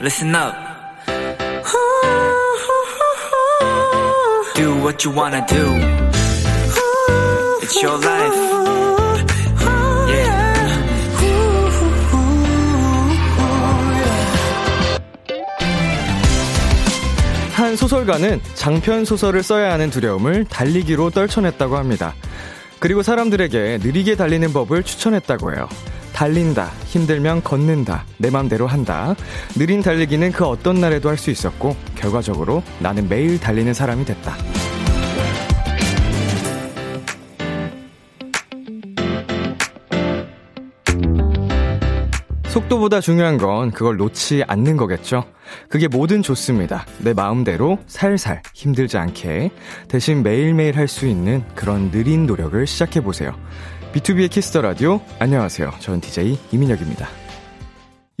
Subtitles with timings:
[0.00, 0.54] listen up.
[4.54, 5.64] Do what you wanna do.
[7.62, 8.34] It's your life.
[10.08, 10.50] Yeah.
[17.54, 22.14] 한 소설가는 장편 소설을 써야 하는 두려움을 달리기로 떨쳐냈다고 합니다.
[22.78, 25.68] 그리고 사람들에게 느리게 달리는 법을 추천했다고 해요.
[26.20, 29.14] 달린다, 힘들면 걷는다, 내 맘대로 한다.
[29.56, 34.36] 느린 달리기는 그 어떤 날에도 할 수 있었고, 결과적으로 나는 매일 달리는 사람이 됐다.
[42.48, 45.24] 속도보다 중요한 건 그걸 놓지 않는 거겠죠.
[45.70, 46.84] 그게 뭐든 좋습니다.
[46.98, 49.52] 내 마음대로 살살 힘들지 않게
[49.88, 53.34] 대신 매일매일 할 수 있는 그런 느린 노력을 시작해보세요.
[53.92, 55.00] B2B의 키스터 라디오.
[55.18, 55.72] 안녕하세요.
[55.80, 57.08] 저는 DJ 이민혁입니다.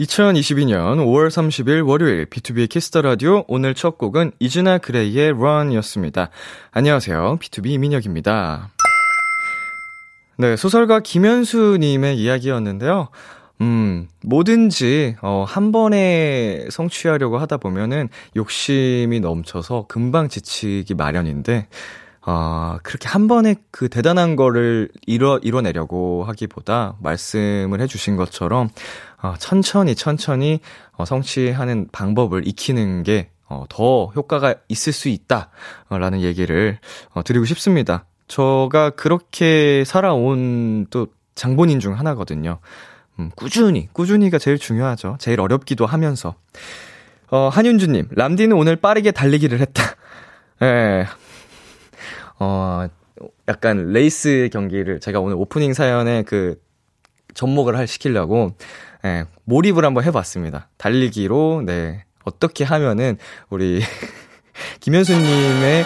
[0.00, 6.30] 2022년 5월 30일 월요일 B2B의 키스터 라디오 오늘 첫 곡은 이진아 그레이의 Run이었습니다.
[6.72, 7.38] 안녕하세요.
[7.40, 8.70] BTOB 이민혁입니다.
[10.38, 13.08] 네, 소설가 김현수 님의 이야기였는데요.
[13.60, 21.68] 음, 뭐든지, 어, 한 번에 성취하려고 하다 보면은 욕심이 넘쳐서 금방 지치기 마련인데,
[22.26, 28.68] 어, 그렇게 한 번에 그 대단한 거를 이뤄, 이뤄내려고 하기보다 말씀을 해주신 것처럼,
[29.22, 30.60] 어, 천천히 천천히,
[30.92, 35.50] 어, 성취하는 방법을 익히는 게, 어, 더 효과가 있을 수 있다.
[35.88, 36.78] 라는 얘기를,
[37.12, 38.04] 어, 드리고 싶습니다.
[38.28, 42.58] 저가 그렇게 살아온 또 장본인 중 하나거든요.
[43.18, 45.16] 음, 꾸준히, 꾸준히가 제일 중요하죠.
[45.18, 46.34] 제일 어렵기도 하면서.
[47.30, 49.82] 어, 한윤주님, 람디는 오늘 빠르게 달리기를 했다.
[50.62, 51.06] 예.
[52.40, 52.88] 어,
[53.48, 56.60] 약간 레이스 경기를 제가 오늘 오프닝 사연에 그
[57.34, 58.54] 접목을 할 시키려고,
[59.04, 60.68] 예, 몰입을 한번 해봤습니다.
[60.78, 63.18] 달리기로, 네, 어떻게 하면은
[63.50, 63.80] 우리
[64.80, 65.84] 김현수님의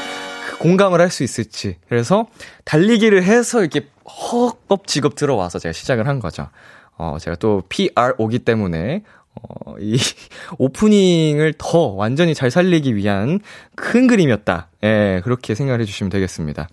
[0.49, 1.77] 그 공감을 할 수 있을지.
[1.89, 2.29] 그래서
[2.65, 6.49] 달리기를 해서 이렇게 허겁지겁 들어와서 제가 시작을 한 거죠.
[6.97, 9.03] 어, 제가 또 PRO기 때문에,
[9.35, 9.97] 어, 이
[10.59, 13.41] 오프닝을 더 완전히 잘 살리기 위한
[13.75, 14.69] 큰 그림이었다.
[14.85, 16.69] 예, 그렇게 생각을 해주시면 되겠습니다.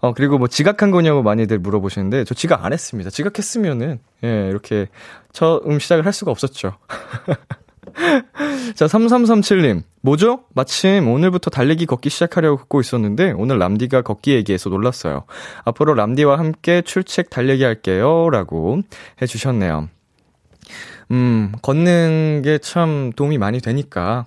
[0.00, 3.10] 어, 그리고 뭐 지각한 거냐고 많이들 물어보시는데, 저 지각 안 했습니다.
[3.10, 4.88] 지각했으면은, 예, 이렇게
[5.32, 6.76] 처음 시작을 할 수가 없었죠.
[8.74, 9.82] 자, 3337님.
[10.00, 10.44] 뭐죠?
[10.54, 15.24] 마침 오늘부터 달리기 걷기 시작하려고 걷고 있었는데, 오늘 람디가 걷기 얘기해서 놀랐어요.
[15.64, 18.30] 앞으로 람디와 함께 출첵 달리기 할게요.
[18.30, 18.80] 라고
[19.20, 19.88] 해주셨네요.
[21.10, 24.26] 음, 걷는 게 참 도움이 많이 되니까,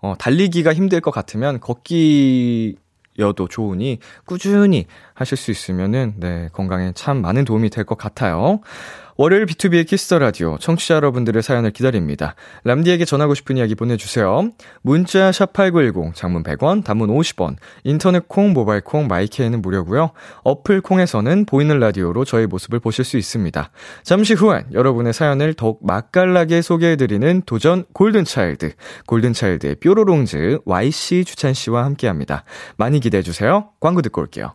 [0.00, 2.76] 어, 달리기가 힘들 것 같으면 걷기
[3.20, 8.60] 여도 좋으니 꾸준히 하실 수 있으면은 네, 건강에 참 많은 도움이 될 것 같아요.
[9.16, 12.34] 월요일 B2B의 키스터 라디오 청취자 여러분들의 사연을 기다립니다.
[12.64, 14.50] 람디에게 전하고 싶은 이야기 보내주세요.
[14.82, 20.10] 문자 샵 #8910 장문 100원, 단문 50원, 인터넷 콩, 모바일 콩, 마이케이는 무료고요.
[20.42, 23.70] 어플 콩에서는 보이는 라디오로 저의 모습을 보실 수 있습니다.
[24.02, 28.72] 잠시 후엔 여러분의 사연을 더욱 맛깔나게 소개해드리는 도전 골든 차일드,
[29.06, 32.44] 골든 차일드의 뾰로롱즈 YC 주찬 씨와 함께합니다.
[32.76, 33.70] 많이 기대해 주세요.
[33.78, 34.54] 광고 듣고 올게요.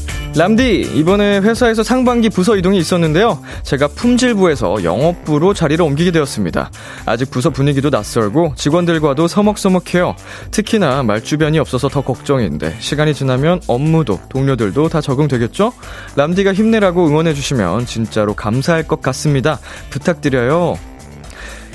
[0.33, 3.41] 람디, 이번에 회사에서 상반기 부서 이동이 있었는데요.
[3.63, 6.71] 제가 품질부에서 영업부로 자리를 옮기게 되었습니다.
[7.05, 10.15] 아직 부서 분위기도 낯설고 직원들과도 서먹서먹해요.
[10.51, 15.73] 특히나 말주변이 없어서 더 걱정인데 시간이 지나면 업무도 동료들도 다 적응되겠죠?
[16.15, 19.59] 람디가 힘내라고 응원해주시면 진짜로 감사할 것 같습니다.
[19.89, 20.79] 부탁드려요.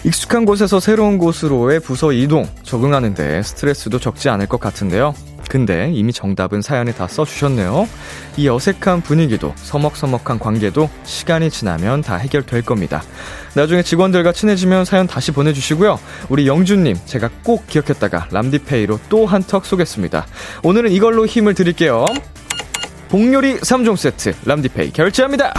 [0.04, 5.14] 익숙한 곳에서 새로운 곳으로의 부서 이동, 적응하는데 스트레스도 적지 않을 것 같은데요.
[5.48, 7.88] 근데 이미 정답은 사연에 다 써주셨네요.
[8.36, 13.02] 이 어색한 분위기도 서먹서먹한 관계도 시간이 지나면 다 해결될 겁니다.
[13.54, 15.98] 나중에 직원들과 친해지면 사연 다시 보내주시고요.
[16.28, 20.26] 우리 영준님, 제가 꼭 기억했다가 람디페이로 또 한턱 쏘겠습니다.
[20.62, 22.04] 오늘은 이걸로 힘을 드릴게요.
[23.08, 25.54] 복요리 3종 세트, 람디페이 결제합니다.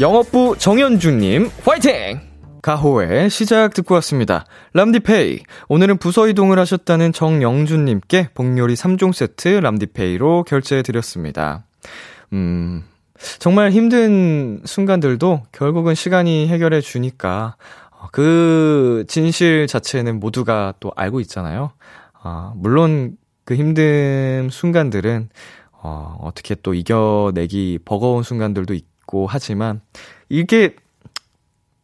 [0.00, 2.29] 영업부 정현주님, 화이팅!
[2.62, 4.44] 가호의 시작 듣고 왔습니다.
[4.74, 5.40] 람디페이.
[5.68, 11.64] 오늘은 부서 이동을 하셨다는 정영준님께 복요리 3종 세트 람디페이로 결제해드렸습니다.
[12.32, 12.84] 음,
[13.38, 17.56] 정말 힘든 순간들도 결국은 시간이 해결해 주니까
[17.90, 21.72] 어, 그 진실 자체는 모두가 또 알고 있잖아요.
[22.22, 25.30] 아, 물론 그 힘든 순간들은
[25.82, 29.80] 어, 어떻게 또 이겨내기 버거운 순간들도 있고 하지만
[30.28, 30.76] 이게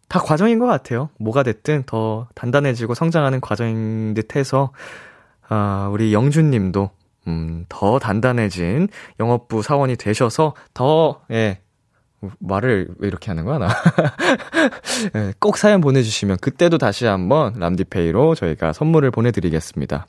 [0.08, 1.10] 다 과정인 것 같아요.
[1.18, 4.70] 뭐가 됐든 더 단단해지고 성장하는 과정인 듯 해서,
[5.48, 6.90] 아, 우리 영준 님도,
[7.28, 8.88] 음, 더 단단해진
[9.18, 11.60] 영업부 사원이 되셔서 더, 예,
[12.38, 13.68] 말을 왜 이렇게 하는 거야, 나?
[15.14, 20.06] 예, 꼭 사연 보내주시면 그때도 다시 한번 람디페이로 저희가 선물을 보내드리겠습니다.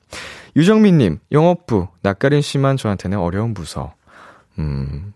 [0.55, 3.93] 유정민님, 영업부, 낯가린 씨만 저한테는 어려운 부서.
[4.59, 5.13] 음,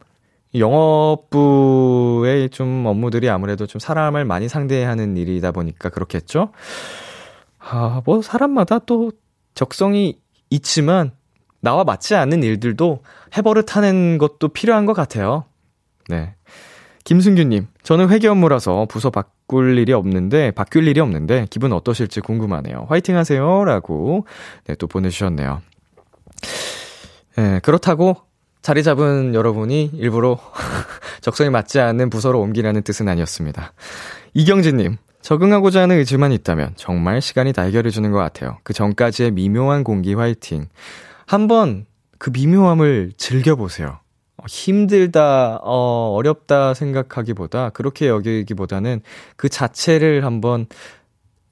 [0.53, 6.51] 영업부의 좀 업무들이 아무래도 좀 사람을 많이 상대해야 하는 일이다 보니까 그렇겠죠?
[7.59, 9.11] 아, 뭐, 사람마다 또
[9.53, 10.19] 적성이
[10.49, 11.11] 있지만,
[11.61, 13.03] 나와 맞지 않는 일들도
[13.37, 15.45] 해버릇하는 것도 필요한 것 같아요.
[16.09, 16.35] 네.
[17.03, 22.87] 김승규님, 저는 회계 업무라서 부서 바꿀 일이 없는데, 바뀔 일이 없는데, 기분 어떠실지 궁금하네요.
[22.89, 23.63] 화이팅 하세요.
[23.63, 24.25] 라고,
[24.65, 25.61] 네, 또 보내주셨네요.
[27.37, 28.17] 네, 그렇다고
[28.61, 30.37] 자리 잡은 여러분이 일부러
[31.21, 33.73] 적성에 맞지 않는 부서로 옮기라는 뜻은 아니었습니다.
[34.33, 38.57] 이경진님, 적응하고자 하는 의지만 있다면 정말 시간이 다 해결해주는 것 같아요.
[38.63, 40.67] 그 전까지의 미묘한 공기 화이팅.
[41.25, 41.85] 한번
[42.17, 43.99] 그 미묘함을 즐겨보세요.
[44.37, 49.01] 어, 힘들다, 어, 어렵다 생각하기보다, 그렇게 여기기보다는
[49.35, 50.67] 그 자체를 한번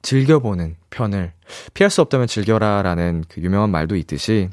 [0.02, 1.34] 즐겨보는 편을,
[1.74, 4.50] 피할 수 없다면 즐겨라 라는 그 유명한 말도 있듯이,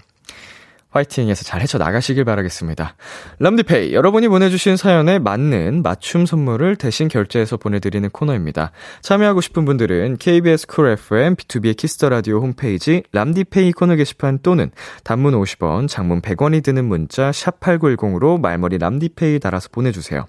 [0.96, 2.96] 화이팅해서 잘 헤쳐나가시길 바라겠습니다.
[3.38, 8.72] 람디pay, 여러분이 보내주신 사연에 맞는 맞춤 선물을 대신 결제해서 보내드리는 코너입니다.
[9.02, 14.70] 참여하고 싶은 분들은 KBS 쿨 FM, B2B의 키스터 라디오 홈페이지 람디pay 코너 게시판 또는
[15.04, 20.26] 단문 50원, 장문 100원이 드는 문자 샵8910으로 말머리 람디pay 달아서 보내주세요.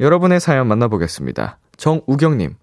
[0.00, 1.58] 여러분의 사연 만나보겠습니다.
[1.76, 2.54] 정우경님,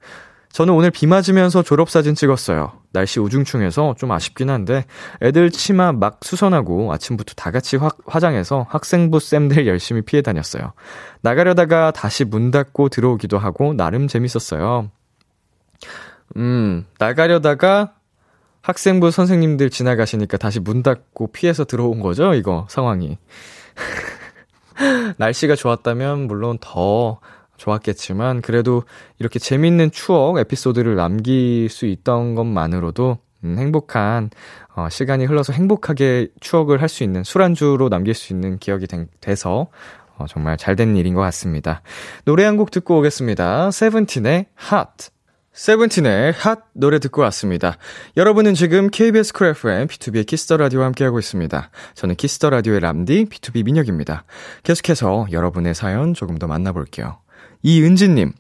[0.53, 2.73] 저는 오늘 비 맞으면서 졸업사진 찍었어요.
[2.91, 4.85] 날씨 우중충해서 좀 아쉽긴 한데
[5.21, 10.73] 애들 치마 막 수선하고 아침부터 다 같이 화, 화장해서 학생부 쌤들 열심히 피해 다녔어요.
[11.21, 14.89] 나가려다가 다시 문 닫고 들어오기도 하고 나름 재밌었어요.
[16.37, 17.93] 음, 나가려다가
[18.61, 23.17] 학생부 선생님들 지나가시니까 다시 문 닫고 피해서 들어온 거죠, 이거 상황이.
[25.17, 27.19] 날씨가 좋았다면 물론 더
[27.61, 28.83] 좋았겠지만 그래도
[29.19, 34.29] 이렇게 재밌는 추억 에피소드를 남길 수 있던 것만으로도 음, 행복한
[34.75, 39.67] 어, 시간이 흘러서 행복하게 추억을 할 수 있는 술안주로 남길 수 있는 기억이 된, 돼서
[40.17, 41.81] 어, 정말 잘 된 일인 것 같습니다.
[42.25, 43.71] 노래 한 곡 듣고 오겠습니다.
[43.71, 45.09] 세븐틴의 Hot.
[45.53, 47.77] 세븐틴의 핫 노래 듣고 왔습니다.
[48.15, 51.69] 여러분은 지금 KBS 쿨 FM, B2B의 키스터 라디오와 함께하고 있습니다.
[51.93, 54.23] 저는 키스터 라디오의 람디, B2B 민혁입니다.
[54.63, 57.17] 계속해서 여러분의 사연 조금 더 만나볼게요.
[57.63, 58.33] 이은지님.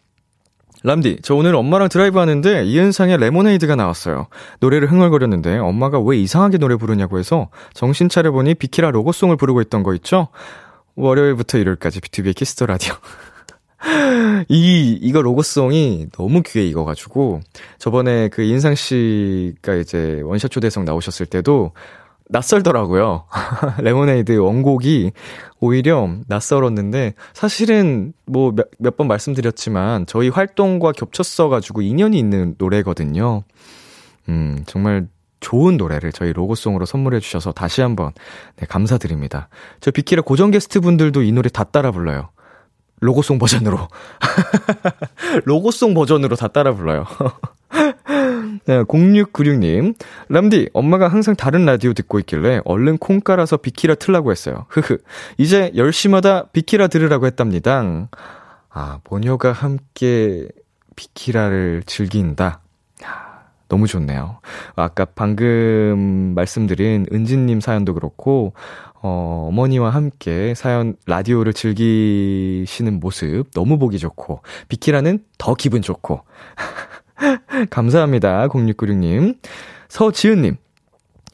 [0.83, 4.27] 람디, 저 오늘 엄마랑 드라이브 하는데 이은상의 레모네이드가 나왔어요.
[4.61, 9.93] 노래를 흥얼거렸는데 엄마가 왜 이상하게 노래 부르냐고 해서 정신 차려보니 비키라 로고송을 부르고 있던 거
[9.95, 10.29] 있죠?
[10.95, 12.95] 월요일부터 일요일까지 B2B의 키스터 라디오.
[14.49, 17.41] 이, 이거 로고송이 너무 귀해 익어가지고,
[17.77, 21.73] 저번에 그 은상 씨가 이제 one shot 초대석 나오셨을 때도
[22.31, 23.25] 낯설더라고요.
[23.79, 25.11] 레모네이드 원곡이
[25.59, 33.43] 오히려 낯설었는데 사실은 뭐 몇 번 말씀드렸지만 저희 활동과 겹쳤어 가지고 인연이 있는 노래거든요.
[34.29, 35.07] 음, 정말
[35.39, 38.11] 좋은 노래를 저희 로고송으로 선물해 주셔서 다시 한번
[38.57, 39.49] 네, 감사드립니다.
[39.79, 42.29] 저 비키라 고정 게스트 분들도 이 노래 다 따라 불러요.
[42.99, 43.87] 로고송 버전으로.
[45.45, 47.05] 로고송 버전으로 다 따라 불러요.
[48.65, 49.95] 네, 0696님.
[50.29, 54.65] 람디, 엄마가 항상 다른 라디오 듣고 있길래 얼른 콩 깔아서 비키라 틀라고 했어요.
[54.69, 54.97] 흐흐.
[55.37, 58.09] 이제 10시마다 비키라 들으라고 했답니다.
[58.69, 60.47] 아, 모녀가 함께
[60.95, 62.61] 비키라를 즐긴다.
[63.71, 64.39] 너무 좋네요.
[64.75, 68.53] 아까 방금 말씀드린 은진님 사연도 그렇고,
[69.01, 76.21] 어, 어머니와 함께 사연, 라디오를 즐기시는 모습 너무 보기 좋고, 비키라는 더 기분 좋고.
[77.69, 78.47] 감사합니다.
[78.47, 79.37] 0696님.
[79.89, 80.57] 서지은님.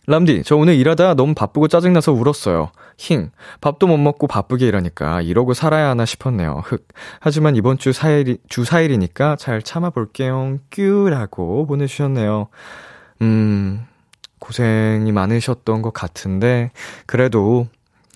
[0.10, 2.72] 람디, 저 오늘 일하다 너무 바쁘고 짜증나서 울었어요.
[2.96, 3.30] 힝.
[3.60, 6.62] 밥도 못 먹고 바쁘게 일하니까 이러고 살아야 하나 싶었네요.
[6.66, 6.88] 흑.
[7.20, 10.60] 하지만 이번 주 4일이, 주 4일이니까 잘 참아볼게요.
[10.70, 12.48] 뀨라고 보내주셨네요.
[13.22, 13.86] 음,
[14.40, 16.72] 고생이 많으셨던 것 같은데,
[17.06, 17.68] 그래도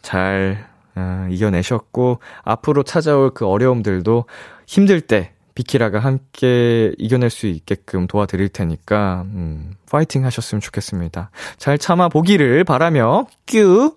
[0.01, 4.25] 잘, 어, 이겨내셨고, 앞으로 찾아올 그 어려움들도
[4.65, 11.31] 힘들 때, 비키라가 함께 이겨낼 수 있게끔 도와드릴 테니까, 음, 파이팅 하셨으면 좋겠습니다.
[11.57, 13.95] 잘 참아보기를 바라며, 뀨!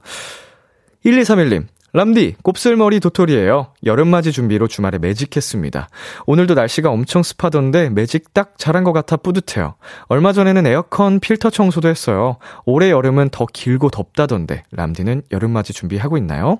[1.04, 3.68] 1231님, 람디, 곱슬머리 도토리예요.
[3.84, 5.88] 여름맞이 준비로 주말에 매직했습니다.
[6.26, 9.76] 오늘도 날씨가 엄청 습하던데 매직 딱 잘한 것 같아 뿌듯해요.
[10.08, 12.38] 얼마 전에는 에어컨 필터 청소도 했어요.
[12.64, 16.58] 올해 여름은 더 길고 덥다던데 람디는 여름맞이 준비하고 있나요?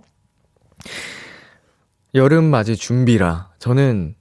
[2.15, 4.15] 여름맞이 준비라 저는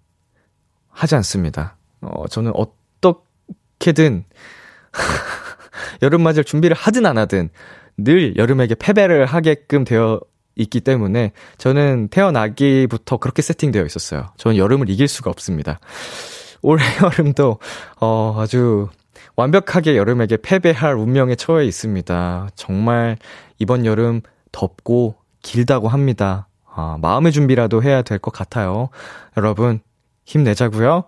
[0.94, 1.76] 하지 않습니다.
[2.02, 4.24] 어, 저는 어떻게든
[6.02, 7.50] 여름맞이를 준비를 하든 안 하든
[7.98, 10.20] 늘 여름에게 패배를 하게끔 되어
[10.56, 14.28] 있기 때문에 저는 태어나기부터 그렇게 세팅되어 있었어요.
[14.38, 15.80] 저는 여름을 이길 수가 없습니다.
[16.62, 17.58] 올해 여름도
[18.00, 18.88] 어 아주
[19.36, 22.50] 완벽하게 여름에게 패배할 운명에 처해 있습니다.
[22.56, 23.18] 정말
[23.58, 24.22] 이번 여름
[24.52, 26.48] 덥고 길다고 합니다.
[26.76, 28.90] 아, 마음의 준비라도 해야 될 것 같아요.
[29.38, 29.80] 여러분
[30.26, 31.06] 힘내자고요.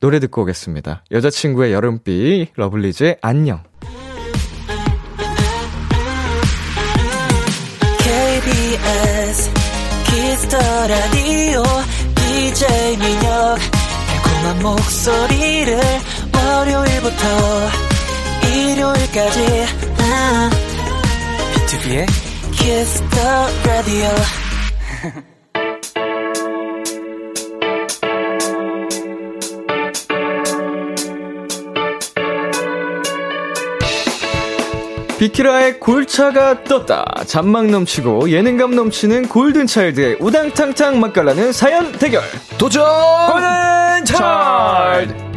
[0.00, 1.04] 노래 듣고 오겠습니다.
[1.12, 3.62] 여자친구의 여름비 러블리즈의 안녕.
[7.98, 9.50] KBS
[10.06, 11.62] 키스터 라디오
[12.16, 13.58] DJ 민혁
[14.06, 15.78] 달콤한 목소리를
[16.34, 17.26] 월요일부터
[18.48, 19.66] 일요일까지
[19.98, 20.50] 아,
[21.54, 22.06] 비투비의
[22.52, 24.08] 키스터 라디오
[35.22, 37.04] 비키라의 골차가 떴다.
[37.28, 42.22] 잔망 넘치고 예능감 넘치는 골든차일드의 우당탕탕 맛깔나는 사연 대결.
[42.58, 42.84] 도전!
[44.02, 45.31] 골든차일드!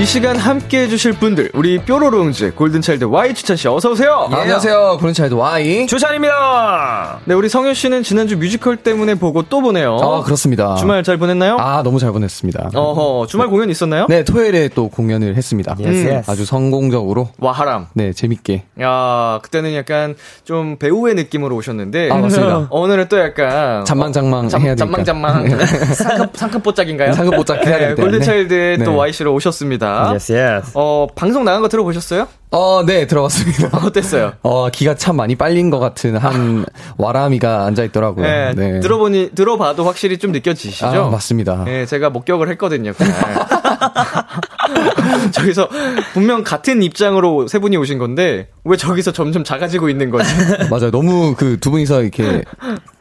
[0.00, 4.28] 이 시간 함께 해주실 분들, 우리 뾰로롱즈, 골든차일드 Y 주찬씨 어서오세요!
[4.32, 4.34] 예.
[4.34, 4.96] 안녕하세요.
[4.98, 5.86] 골든차일드 Y.
[5.88, 7.18] 주찬입니다!
[7.26, 9.96] 네, 우리 성윤씨는 지난주 뮤지컬 때문에 보고 또 보네요.
[9.96, 10.74] 아, 그렇습니다.
[10.76, 11.58] 주말 잘 보냈나요?
[11.58, 12.70] 아, 너무 잘 보냈습니다.
[12.74, 14.06] 어허, 주말 공연 있었나요?
[14.08, 15.76] 네, 토요일에 또 공연을 했습니다.
[15.78, 17.28] 음, 아주 성공적으로.
[17.38, 17.88] 와하람.
[17.92, 18.64] 네, 재밌게.
[18.80, 22.08] 야, 그때는 약간 좀 배우의 느낌으로 오셨는데.
[22.10, 22.68] 아, 맞습니다.
[22.72, 23.84] 오늘은 또 약간.
[23.84, 25.04] 잔망장망 잠- 해야 되니까.
[25.04, 25.58] 잔망장망.
[25.92, 27.12] 상급, 상급보짝인가요?
[27.12, 28.12] 상급보짝 해야 네, 되기 때문에.
[28.18, 28.96] 골든차일드에 또 네.
[28.96, 29.89] Y씨로 오셨습니다.
[30.10, 30.72] Yes, yes.
[30.74, 32.26] 어, 방송 나간 거 들어보셨어요?
[32.52, 33.78] 어, 네, 들어봤습니다.
[33.86, 34.32] 어땠어요?
[34.42, 36.66] 어, 기가 참 많이 빨린 것 같은 한
[36.98, 38.52] 와라미가 앉아있더라고요.
[38.54, 40.86] 네, 들어보니, 들어봐도 확실히 좀 느껴지시죠?
[40.86, 41.64] 아, 맞습니다.
[41.64, 43.14] 네, 제가 목격을 했거든요, 그날.
[45.32, 45.68] 저기서
[46.12, 50.28] 분명 같은 입장으로 세 분이 오신 건데, 왜 저기서 점점 작아지고 있는 거지?
[50.70, 50.90] 맞아요.
[50.90, 52.42] 너무 그 두 분이서 이렇게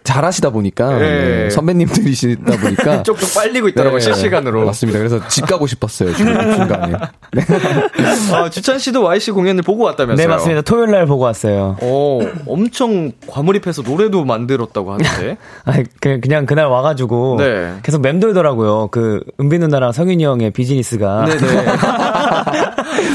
[0.09, 0.99] 잘하시다 보니까 네.
[0.99, 4.65] 네, 선배님들이시다 보니까 쪽쪽 빨리고 있더라고요, 네, 실시간으로.
[4.65, 4.97] 맞습니다.
[4.97, 6.13] 그래서 집 가고 싶었어요.
[6.15, 6.25] 중,
[6.55, 6.93] 중간에.
[7.31, 7.43] 네.
[8.33, 10.27] 어, 주찬 씨도 Y씨 공연을 보고 왔다면서요?
[10.27, 10.61] 네, 맞습니다.
[10.61, 11.77] 토요일 날 보고 왔어요.
[11.81, 15.37] 어, 엄청 과몰입해서 노래도 만들었다고 하는데.
[15.65, 17.35] 아니, 그, 그냥 그날 와가지고.
[17.37, 17.73] 네.
[17.83, 18.87] 계속 맴돌더라고요.
[18.87, 21.25] 그, 은비 누나랑 성윤이 형의 비즈니스가.
[21.25, 21.65] 네네.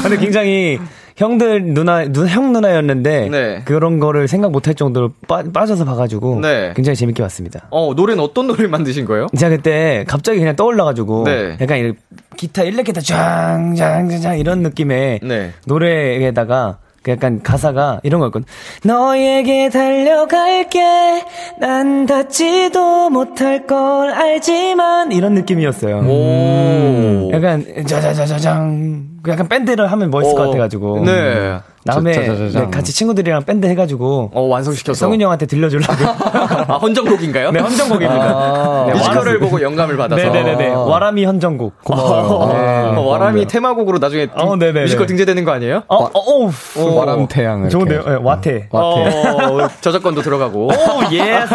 [0.01, 0.79] 근데 굉장히
[1.15, 3.29] 형들 누나, 누나, 형 누나였는데.
[3.29, 3.61] 네.
[3.65, 6.41] 그런 거를 생각 못할 정도로 빠, 빠져서 봐가지고.
[6.41, 6.73] 네.
[6.75, 7.67] 굉장히 재밌게 봤습니다.
[7.71, 9.27] 어, 노래는 어떤 노래를 만드신 거예요?
[9.37, 11.23] 제가 그때 갑자기 그냥 떠올라가지고.
[11.23, 11.57] 네.
[11.61, 11.99] 약간 이렇게
[12.35, 15.51] 기타 일렉 기타 짱짱짱 이런 느낌의 네.
[15.65, 18.45] 노래에다가 그 약간 가사가 이런 거였거든.
[18.83, 21.23] 너에게 달려갈게.
[21.59, 25.97] 난 닿지도 못할 걸 알지만 이런 느낌이었어요.
[25.99, 27.29] 오.
[27.31, 29.14] 약간 짜자자자장.
[29.25, 31.03] 그 약간 밴드를 하면 멋있을 것 어, 같아가지고.
[31.03, 31.59] 네.
[31.83, 32.63] 다음에 짜자자자장.
[32.63, 34.99] 네, 같이 친구들이랑 밴드 해가지고 어, 완성시켜서.
[34.99, 35.93] 성윤이 형한테 들려주려고.
[36.71, 37.51] 아, 헌정곡인가요?
[37.51, 38.23] 네, 헌정곡입니다.
[38.23, 40.21] 아, 네, 뮤지컬을 보고 영감을 받아서.
[40.23, 40.73] 네네네네.
[40.73, 40.79] 아.
[40.79, 41.73] 와라미 헌정곡.
[41.85, 42.97] 어, 네.
[42.97, 44.81] 어, 와람이 테마곡으로 나중에 어, 네네네.
[44.81, 45.83] 뮤지컬 등재되는 거 아니에요?
[45.87, 46.95] 어, 어, 어, 오.
[46.95, 47.69] 와람 태양을.
[47.69, 48.01] 좋은데요?
[48.01, 48.11] 이렇게.
[48.11, 48.69] 네, 와태.
[48.71, 50.67] 어, 저작권도 들어가고.
[50.67, 50.71] 오,
[51.11, 51.53] yes,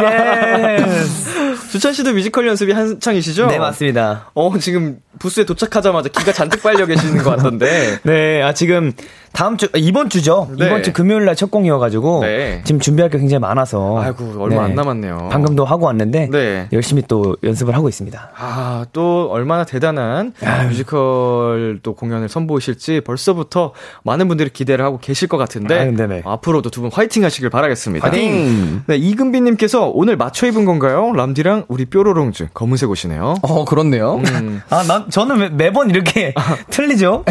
[0.78, 1.40] yes.
[1.70, 3.46] 주찬 씨도 뮤지컬 연습이 한창이시죠?
[3.46, 4.30] 네, 맞습니다.
[4.34, 7.98] 어, 지금 부스에 도착하자마자 기가 잔뜩 빨려 계시는 것 같던데.
[8.04, 8.92] 네, 아, 지금
[9.32, 10.48] 다음 주, 아, 이번 주죠?
[10.58, 10.66] 네.
[10.66, 12.22] 이번 주 금요일 날 첫 공이어가지고.
[12.22, 12.62] 네.
[12.64, 14.00] 지금 준비할 게 굉장히 많아서.
[14.02, 15.28] 아이고, 얼마 안 남았네요.
[15.30, 16.28] 방금도 하고 왔는데.
[16.30, 16.68] 네.
[16.72, 18.30] 열심히 또 연습을 하고 있습니다.
[18.36, 20.32] 아, 또 얼마나 대단한
[20.68, 23.72] 뮤지컬 또 공연을 선보이실지 벌써부터
[24.02, 26.22] 많은 분들이 기대를 하고 계실 것 같은데 아유, 네네.
[26.24, 28.08] 앞으로도 두 분 화이팅 하시길 바라겠습니다.
[28.08, 28.84] 화이팅!
[28.86, 31.12] 네, 이금빈님께서 오늘 맞춰 입은 건가요?
[31.14, 33.34] 람디랑 우리 뾰로롱즈 검은색 옷이네요.
[33.42, 34.14] 어, 그렇네요.
[34.14, 34.62] 음.
[34.70, 36.32] 아, 난, 저는 매, 매번 이렇게
[36.70, 37.24] 틀리죠?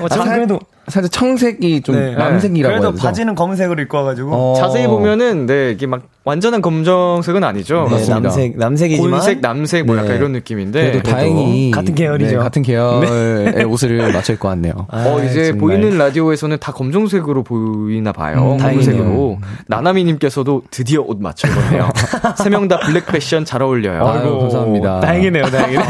[0.00, 2.14] 어, 저는 그래도 살짝 청색이 좀 네.
[2.14, 3.02] 남색이라고 그래도 되죠?
[3.06, 4.54] 바지는 검은색으로 입고 와가지고 어.
[4.56, 7.84] 자세히 보면은 네 이게 막 완전한 검정색은 아니죠.
[7.88, 8.20] 네, 맞습니다.
[8.20, 10.16] 남색 남색이지만 곤색, 남색 뭐 약간 네.
[10.16, 12.30] 이런 느낌인데 그래도 다행히 같은 계열이죠.
[12.32, 14.72] 네, 같은 계열의 옷을 맞춰 입고 왔네요.
[14.90, 15.58] 어, 이제 정말.
[15.58, 18.52] 보이는 라디오에서는 다 검정색으로 보이나 봐요.
[18.52, 19.38] 음, 검은색으로.
[19.68, 21.88] 나나미님께서도 드디어 옷 맞춰 입었네요.
[22.36, 24.06] 세 명 다 블랙 패션 잘 어울려요.
[24.06, 25.00] 아유, 감사합니다.
[25.00, 25.84] 다행이네요, 다행이네요.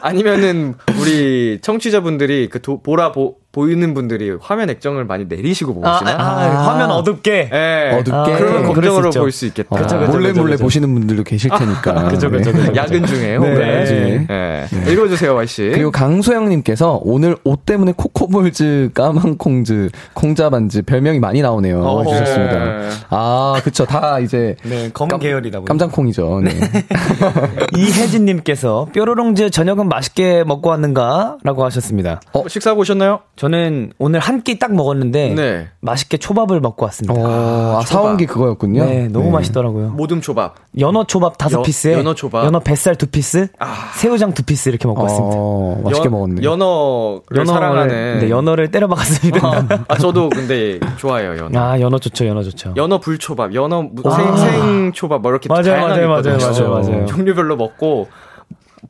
[0.00, 6.10] 아니면은 우리 청취자분들이 그 도, 보라 보, 보이는 분들이 화면 액정을 많이 내리시고 아, 보시나?
[6.18, 7.48] 아, 화면 어둡게.
[7.50, 7.90] 예.
[7.94, 8.12] 어둡게.
[8.12, 9.20] 아, 그러면 검정으로 있죠.
[9.20, 9.68] 볼수 있겠다.
[9.70, 10.64] 어, 그쵸, 그쵸, 몰래 그쵸, 몰래 그쵸.
[10.64, 12.08] 보시는 분들도 계실 테니까.
[12.08, 12.60] 그쵸, 그쵸, 네.
[12.60, 12.76] 그쵸.
[12.76, 13.36] 야근 중에, 네.
[13.36, 13.58] 혹은.
[13.78, 14.26] 나중에.
[14.30, 14.66] 예.
[14.92, 15.70] 읽어주세요, Y씨.
[15.72, 21.80] 그리고 강소영님께서 오늘 옷 때문에 코코볼즈, 까만콩즈, 콩자반즈 별명이 많이 나오네요.
[21.80, 22.58] 어, 주셨습니다.
[22.58, 22.88] 네.
[23.08, 23.86] 아, 그쵸.
[23.86, 25.66] 다 이제 네, 검은 깜- 계열이다 보니.
[25.68, 26.42] 깜장콩이죠.
[26.44, 26.50] 네.
[27.76, 31.38] 이혜진님께서 뾰로롱즈 저녁은 맛있게 먹고 왔는가?
[31.42, 32.20] 라고 하셨습니다.
[32.32, 33.20] 어, 식사하고 오셨나요?
[33.50, 35.68] 저는 오늘 한 끼 딱 먹었는데 네.
[35.80, 37.14] 맛있게 초밥을 먹고 왔습니다.
[37.14, 38.84] 어, 아, 사온 게 그거였군요.
[38.84, 39.90] 네, 너무 맛있더라고요.
[39.90, 40.54] 모둠 초밥.
[40.78, 42.44] 연어 초밥 다섯 여- 피스에 연어 초밥.
[42.44, 43.92] 연어 뱃살 두 피스, 아.
[43.94, 45.36] 새우장 두 피스 이렇게 먹고 왔습니다.
[45.38, 46.42] 어, 맛있게 연- 먹었네.
[46.42, 48.18] 연어를 사랑하는.
[48.20, 49.66] 네, 연어를 때려 박았습니다.
[49.88, 51.58] 아, 저도 근데 좋아해요, 연어.
[51.58, 52.74] 아, 연어 좋죠, 연어 좋죠.
[52.76, 54.10] 연어 불 초밥, 연어 무- 아.
[54.16, 56.22] 생, 생 초밥, 뭐 이렇게 맞아요, 다양하게 맞아요.
[56.22, 57.06] 맞아요, 맞아요, 맞아요.
[57.06, 58.08] 종류별로 먹고,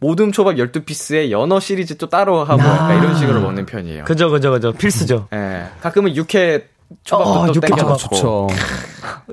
[0.00, 2.66] 모둠 초밥 12피스에 연어 시리즈 또 따로 하고, 아.
[2.74, 4.04] 약간 이런 식으로 먹는 편이에요.
[4.04, 4.72] 그죠, 그죠, 그죠.
[4.72, 5.28] 필수죠.
[5.32, 5.64] 예.
[5.80, 6.68] 가끔은 육회
[7.04, 7.98] 초밥도 어, 또 육회 땡겨 초밥.
[7.98, 8.46] 좋죠.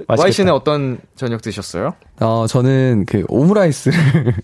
[0.07, 1.93] Y씨는 어떤 저녁 드셨어요?
[2.19, 3.97] 어, 저는 그 오므라이스를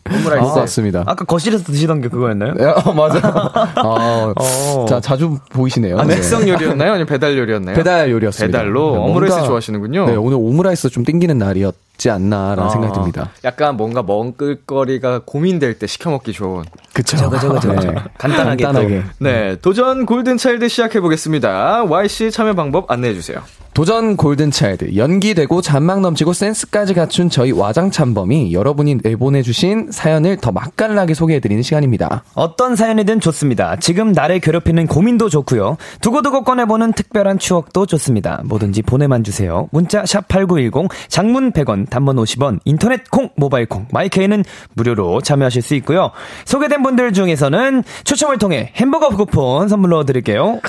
[0.10, 0.44] 오므라이스.
[0.46, 1.04] 먹고 왔습니다.
[1.06, 2.54] 아까 거실에서 드시던 게 그거였나요?
[2.56, 3.20] 네, 어, 맞아.
[3.84, 4.86] 어, 어.
[4.88, 5.98] 자, 자주 보이시네요.
[6.00, 6.16] 아, 네.
[6.16, 6.92] 직접 요리였나요?
[6.92, 7.76] 아니면 배달 요리였나요?
[7.76, 8.58] 배달 요리였습니다.
[8.58, 10.06] 배달로 네, 오므라이스 뭔가- 좋아하시는군요.
[10.08, 13.30] 네, 오늘 오므라이스 좀 땡기는 날이었지 않나라는 아, 생각이 듭니다.
[13.44, 16.64] 약간 뭔가 먹을 거리가 고민될 때 시켜 먹기 좋은.
[16.94, 17.30] 그쵸.
[17.30, 17.92] 그죠, 그죠, 그죠.
[17.92, 17.98] 네.
[18.18, 18.72] 간단하게 또.
[18.72, 19.04] 간단하게.
[19.20, 21.84] 네, 도전 골든 차일드 시작해 보겠습니다.
[21.86, 23.40] Y씨 참여 방법 안내해 주세요.
[23.74, 30.52] 도전 골든 차일드 연기 되고 잔망 넘치고 센스까지 갖춘 저희 와장참범이 여러분이 내보내주신 사연을 더
[30.52, 32.24] 맛깔나게 소개해드리는 시간입니다.
[32.34, 33.76] 어떤 사연이든 좋습니다.
[33.78, 35.78] 지금 나를 괴롭히는 고민도 좋고요.
[36.02, 38.42] 두고두고 꺼내보는 특별한 추억도 좋습니다.
[38.46, 39.68] 뭐든지 보내만 주세요.
[39.72, 44.44] 문자 샵8910 장문 100원 단문 50원 인터넷 콩 모바일 콩 my K는
[44.76, 46.12] 무료로 참여하실 수 있고요.
[46.46, 50.60] 소개된 분들 중에서는 추첨을 통해 햄버거 쿠폰 선물로 드릴게요.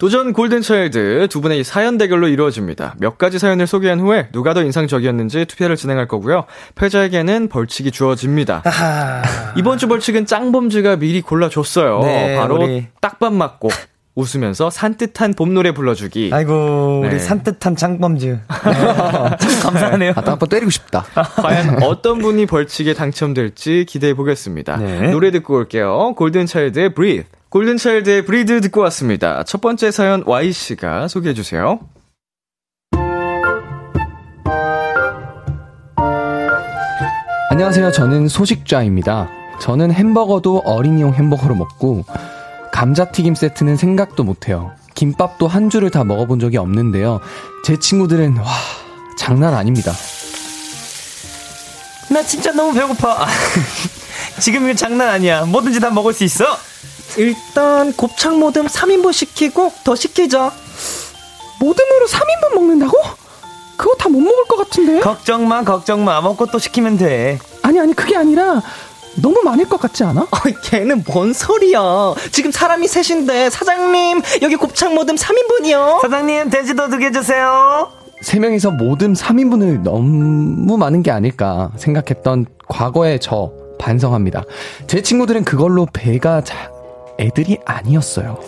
[0.00, 2.94] 도전 골든차일드 두 분의 사연 대결로 이루어집니다.
[2.98, 6.44] 몇 가지 사연을 소개한 후에 누가 더 인상적이었는지 투표를 진행할 거고요.
[6.74, 8.62] 패자에게는 벌칙이 주어집니다.
[9.56, 12.00] 이번 주 벌칙은 짱범즈가 미리 골라줬어요.
[12.00, 12.86] 네, 바로 우리.
[13.00, 13.68] 딱밥 맞고
[14.16, 16.30] 웃으면서 산뜻한 봄 노래 불러주기.
[16.32, 17.18] 아이고 우리 네.
[17.18, 20.10] 산뜻한 장범즈 참 감사하네요.
[20.16, 21.04] 아, 딱 한번 때리고 싶다.
[21.36, 24.76] 과연 어떤 분이 벌칙에 당첨될지 기대해 보겠습니다.
[24.78, 25.10] 네.
[25.10, 26.14] 노래 듣고 올게요.
[26.16, 27.26] 골든 차일드의 Breathe.
[27.50, 29.42] 골든 차일드의 Breathe 듣고 왔습니다.
[29.44, 31.80] 첫 번째 사연 Y씨가 소개해 주세요.
[37.52, 37.90] 안녕하세요.
[37.90, 39.28] 저는 소식좌입니다.
[39.60, 42.04] 저는 햄버거도 어린이용 햄버거로 먹고
[42.72, 44.70] 감자튀김 세트는 생각도 못해요.
[44.94, 47.18] 김밥도 한 줄을 다 먹어본 적이 없는데요.
[47.64, 48.46] 제 친구들은 와
[49.18, 49.92] 장난 아닙니다.
[52.08, 53.24] 나 진짜 너무 배고파.
[53.24, 53.26] 아,
[54.40, 55.44] 지금 이거 장난 아니야.
[55.44, 56.44] 뭐든지 다 먹을 수 있어.
[57.16, 60.52] 일단 곱창 모듬 3인분 시키고 더 시키자.
[61.58, 62.96] 모듬으로 3인분 먹는다고?
[63.80, 65.00] 그거 다 못 먹을 것 같은데?
[65.00, 66.20] 걱정 마, 걱정 마.
[66.20, 67.38] 먹고 또 시키면 돼.
[67.62, 68.60] 아니 아니 그게 아니라
[69.22, 70.26] 너무 많을 것 같지 않아?
[70.30, 71.80] 아, 걔는 뭔 소리야.
[72.30, 76.02] 지금 사람이 셋인데 사장님 여기 곱창 모듬 3인분이요.
[76.02, 77.90] 사장님 돼지도 두 개 주세요.
[78.22, 84.42] 세 명이서 모듬 3인분을 너무 많은 게 아닐까 생각했던 과거의 저 반성합니다.
[84.88, 86.70] 제 친구들은 그걸로 배가 자,
[87.18, 88.38] 애들이 아니었어요.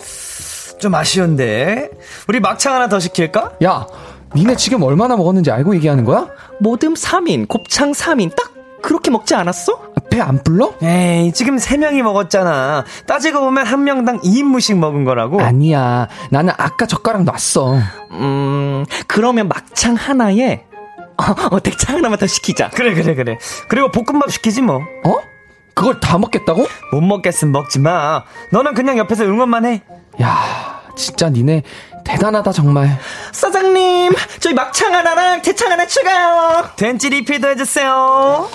[0.79, 1.89] 좀 아쉬운데.
[2.27, 3.53] 우리 막창 하나 더 시킬까?
[3.63, 3.87] 야,
[4.35, 6.27] 니네 지금 얼마나 먹었는지 알고 얘기하는 거야?
[6.59, 9.93] 모듬 3인, 곱창 3인 딱 그렇게 먹지 않았어?
[10.09, 10.73] 배 안 불러?
[10.83, 12.85] 에이, 지금 세 명이 먹었잖아.
[13.07, 15.41] 따지고 보면 한 명당 2인분씩 먹은 거라고.
[15.41, 16.07] 아니야.
[16.29, 17.77] 나는 아까 젓가락 놨어.
[18.11, 20.65] 음, 그러면 막창 하나에
[21.17, 22.69] 어, 어, 대창 하나만 더 시키자.
[22.71, 23.37] 그래, 그래, 그래.
[23.69, 24.77] 그리고 볶음밥 시키지 뭐.
[25.05, 25.15] 어?
[25.73, 26.65] 그걸 다 먹겠다고?
[26.91, 28.23] 못 먹겠으면 먹지 마.
[28.51, 29.81] 너는 그냥 옆에서 응원만 해.
[30.21, 31.63] 야, 진짜 니네
[32.03, 32.99] 대단하다 정말.
[33.31, 36.69] 사장님, 저희 막창 하나랑 대창 하나 추가요.
[36.75, 38.47] 된지 리필도 해주세요.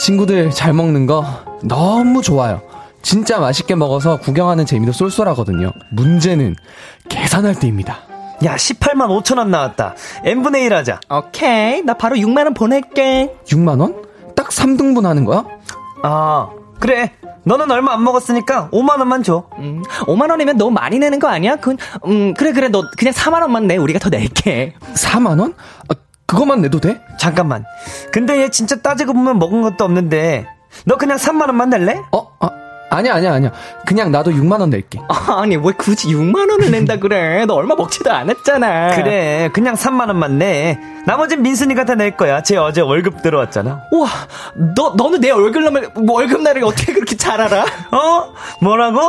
[0.00, 1.24] 친구들 잘 먹는 거
[1.62, 2.62] 너무 좋아요.
[3.02, 5.70] 진짜 맛있게 먹어서 구경하는 재미도 쏠쏠하거든요.
[5.90, 6.56] 문제는
[7.08, 7.98] 계산할 때입니다.
[8.44, 9.94] 야, 18만 5천 원 나왔다.
[10.24, 11.00] n분의 1 하자.
[11.10, 13.34] 오케이, 나 바로 6만 원 보낼게.
[13.46, 14.02] 6만 원?
[14.34, 15.44] 딱 3등분 하는 거야?
[16.02, 16.48] 아,
[16.80, 17.12] 그래.
[17.44, 19.48] 너는 얼마 안 먹었으니까 5만 원만 줘.
[19.58, 21.56] 음, 5만 원이면 너무 많이 내는 거 아니야?
[21.56, 23.76] 그, 음, 그래 그래 너 그냥 4만 원만 내.
[23.76, 24.74] 우리가 더 낼게.
[24.94, 25.54] 4만 원?
[25.88, 25.94] 아,
[26.26, 27.00] 그것만 내도 돼?
[27.18, 27.64] 잠깐만.
[28.12, 30.46] 근데 얘 진짜 따지고 보면 먹은 것도 없는데
[30.86, 32.00] 너 그냥 3만 원만 낼래?
[32.12, 32.28] 어?
[32.40, 32.50] 아,
[32.96, 33.50] 아니야, 아니야, 아니야.
[33.86, 35.00] 그냥 나도 6만 원 낼게.
[35.08, 37.44] 아니 왜 굳이 6만 원을 낸다 그래?
[37.46, 38.96] 너 얼마 먹지도 않았잖아.
[38.96, 40.78] 그래, 그냥 3만 원만 내.
[41.06, 42.42] 나머진 민순이가 다 낼 거야.
[42.42, 43.82] 쟤 어제 월급 들어왔잖아.
[43.92, 44.08] 우와,
[44.74, 47.64] 너 너는 내 월급날을 뭐 월급날을 어떻게 그렇게 잘 알아?
[47.92, 48.32] 어?
[48.60, 49.00] 뭐라고?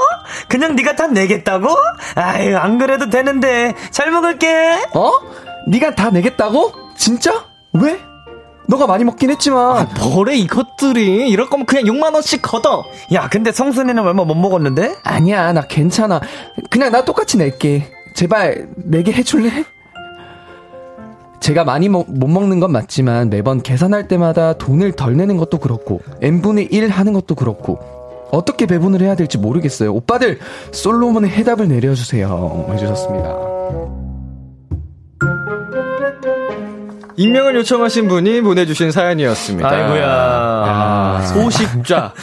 [0.47, 1.67] 그냥 네가 다 내겠다고?
[2.15, 3.73] 아유, 안 그래도 되는데.
[3.91, 4.83] 잘 먹을게.
[4.93, 5.11] 어?
[5.67, 6.71] 네가 다 내겠다고?
[6.95, 7.45] 진짜?
[7.73, 7.99] 왜?
[8.67, 9.87] 너가 많이 먹긴 했지만.
[9.99, 11.29] 뭐래 이것들이?
[11.29, 12.83] 이럴 거면 그냥 6만 원씩 걷어.
[13.13, 14.95] 야, 근데 성순이는 얼마 못 먹었는데?
[15.03, 16.19] 아니야, 나 괜찮아.
[16.69, 17.91] 그냥 나 똑같이 낼게.
[18.15, 19.65] 제발 내게 해줄래?
[21.41, 26.01] 제가 많이 먹, 못 먹는 건 맞지만 매번 계산할 때마다 돈을 덜 내는 것도 그렇고
[26.21, 27.77] n분의 1 하는 것도 그렇고
[28.31, 29.93] 어떻게 배분을 해야 될지 모르겠어요.
[29.93, 30.39] 오빠들
[30.71, 32.67] 솔로몬의 해답을 내려주세요.
[32.71, 34.04] 해주셨습니다.
[37.17, 39.69] 익명을 요청하신 분이 보내주신 사연이었습니다.
[39.69, 40.05] 아이고야.
[40.07, 42.13] 아, 소식자.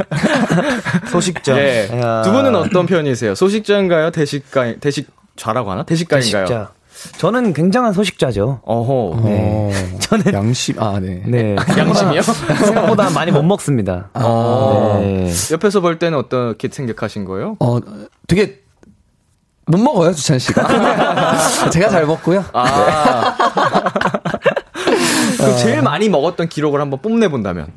[1.10, 1.58] 소식자.
[1.58, 1.88] 예.
[1.92, 2.22] 야.
[2.22, 3.34] 두 분은 어떤 편이세요?
[3.34, 4.10] 소식자인가요?
[4.10, 5.82] 대식가, 대식좌라고 하나?
[5.84, 6.46] 대식가인가요?
[6.46, 6.72] 소식자.
[7.18, 8.60] 저는 굉장한 소식자죠.
[8.64, 9.22] 어허.
[9.24, 9.72] 네.
[10.00, 11.22] 저는 양심, 아, 네.
[11.26, 11.56] 네.
[11.76, 12.22] 양심이요?
[12.22, 14.10] 생각보다 많이 못 먹습니다.
[14.14, 15.00] 어.
[15.02, 15.30] 네.
[15.52, 17.56] 옆에서 볼 때는 어떻게 생각하신 거예요?
[17.58, 17.78] 어,
[18.28, 18.61] 되게
[19.66, 21.70] 못 먹어요, 주찬 씨가.
[21.70, 22.44] 제가 잘 먹고요.
[22.52, 23.36] 아.
[25.36, 27.68] 그럼 제일 많이 먹었던 기록을 한번 뽐내본다면?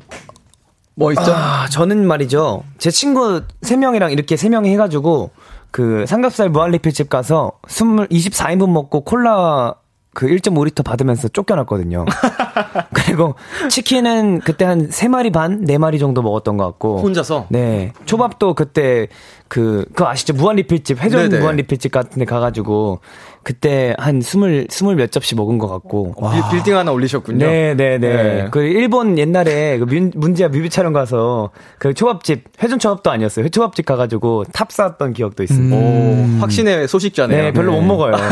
[0.94, 1.32] 뭐 있죠?
[1.34, 2.64] 아, 저는 말이죠.
[2.78, 5.30] 제 친구 3명이랑 이렇게 3명이 해가지고,
[5.70, 9.74] 그, 삼겹살 무한리필집 가서 20, 24인분 먹고 콜라
[10.16, 12.06] 그 1.5리터 받으면서 쫓겨났거든요.
[12.94, 13.34] 그리고
[13.68, 17.00] 치킨은 그때 한 3마리 반, 4마리 정도 먹었던 것 같고.
[17.00, 17.46] 혼자서?
[17.50, 17.92] 네.
[18.06, 19.08] 초밥도 그때
[19.48, 20.34] 그, 그거 아시죠?
[20.34, 21.30] 무한리필집, 회전.
[21.30, 23.00] 무한리필집 같은 데 가가지고,
[23.46, 26.16] 그때 한 스물, 스물 몇 접시 먹은 것 같고.
[26.32, 27.46] 빌, 빌딩 하나 올리셨군요.
[27.46, 27.98] 네네네.
[27.98, 28.48] 네.
[28.50, 33.44] 그 일본 옛날에 그 문, 문지아 뮤비 촬영 가서 그 초밥집, 회전 초밥도 아니었어요.
[33.44, 35.76] 회초밥집 가가지고 탑 쌓았던 기억도 있습니다.
[35.76, 37.40] 오, 확신의 소식좌네요.
[37.40, 38.16] 네, 별로 못 먹어요.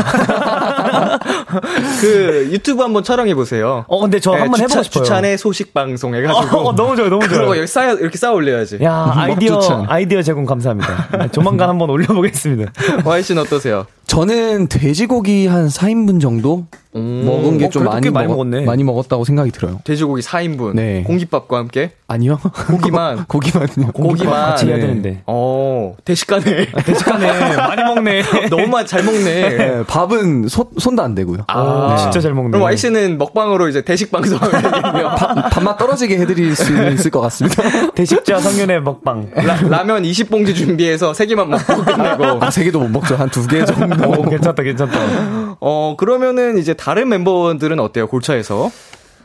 [2.01, 3.85] 그 유튜브 한번 촬영해 보세요.
[3.87, 5.03] 어, 근데 저 한번 해보고 싶어요.
[5.05, 6.57] 주찬의 소식 방송 해가지고.
[6.57, 7.37] 어, 너무 좋아요, 너무 좋아요.
[7.37, 8.79] 그런 거 여기 쌓여 이렇게 쌓아 올려야지.
[8.83, 9.85] 야, 아이디어, 먹주찬.
[9.87, 11.17] 아이디어 제공 감사합니다.
[11.19, 12.73] 네, 조만간 한번 올려보겠습니다.
[13.05, 13.85] Y 씨는 어떠세요?
[14.07, 16.65] 저는 돼지 고기 한 4인분 정도
[16.99, 18.65] 먹은 게 어, 좀 많이, 꽤 많이 먹었, 먹었 네.
[18.65, 19.81] 많이 먹었다고 생각이 들어요.
[19.83, 20.75] 돼지고기 4인분.
[20.75, 21.03] 네.
[21.03, 21.91] 공깃밥과 함께.
[22.07, 22.39] 아니요.
[22.67, 23.25] 고기만.
[23.27, 23.91] 고기만요.
[23.93, 24.33] 고기만.
[24.33, 24.81] 같이 해야 네.
[24.81, 25.21] 되는데.
[25.25, 26.71] 어, 대식가네.
[26.85, 27.55] 대식하네.
[27.57, 28.21] 많이 먹네.
[28.49, 29.49] 너무 많이 잘 먹네.
[29.57, 31.43] 네, 밥은 손, 손도 안 대고요.
[31.47, 32.51] 아, 진짜 잘 먹네.
[32.51, 35.15] 그럼 와이 씨는 먹방으로 이제 대식 방송을 하겠네요.
[35.17, 37.91] 밥, 밥맛 떨어지게 해드릴 수 있을 것 같습니다.
[37.91, 39.29] 대식자 성윤의 먹방.
[39.33, 42.45] 라, 라면 20봉지 준비해서 3개만 먹고 끝내고.
[42.45, 43.15] 아, 세 개도 못 먹죠.
[43.15, 44.09] 한두개 정도.
[44.09, 45.54] 오, 괜찮다, 괜찮다.
[45.59, 48.07] 어, 그러면은 이제 다른 멤버들은 어때요?
[48.07, 48.71] 골차에서?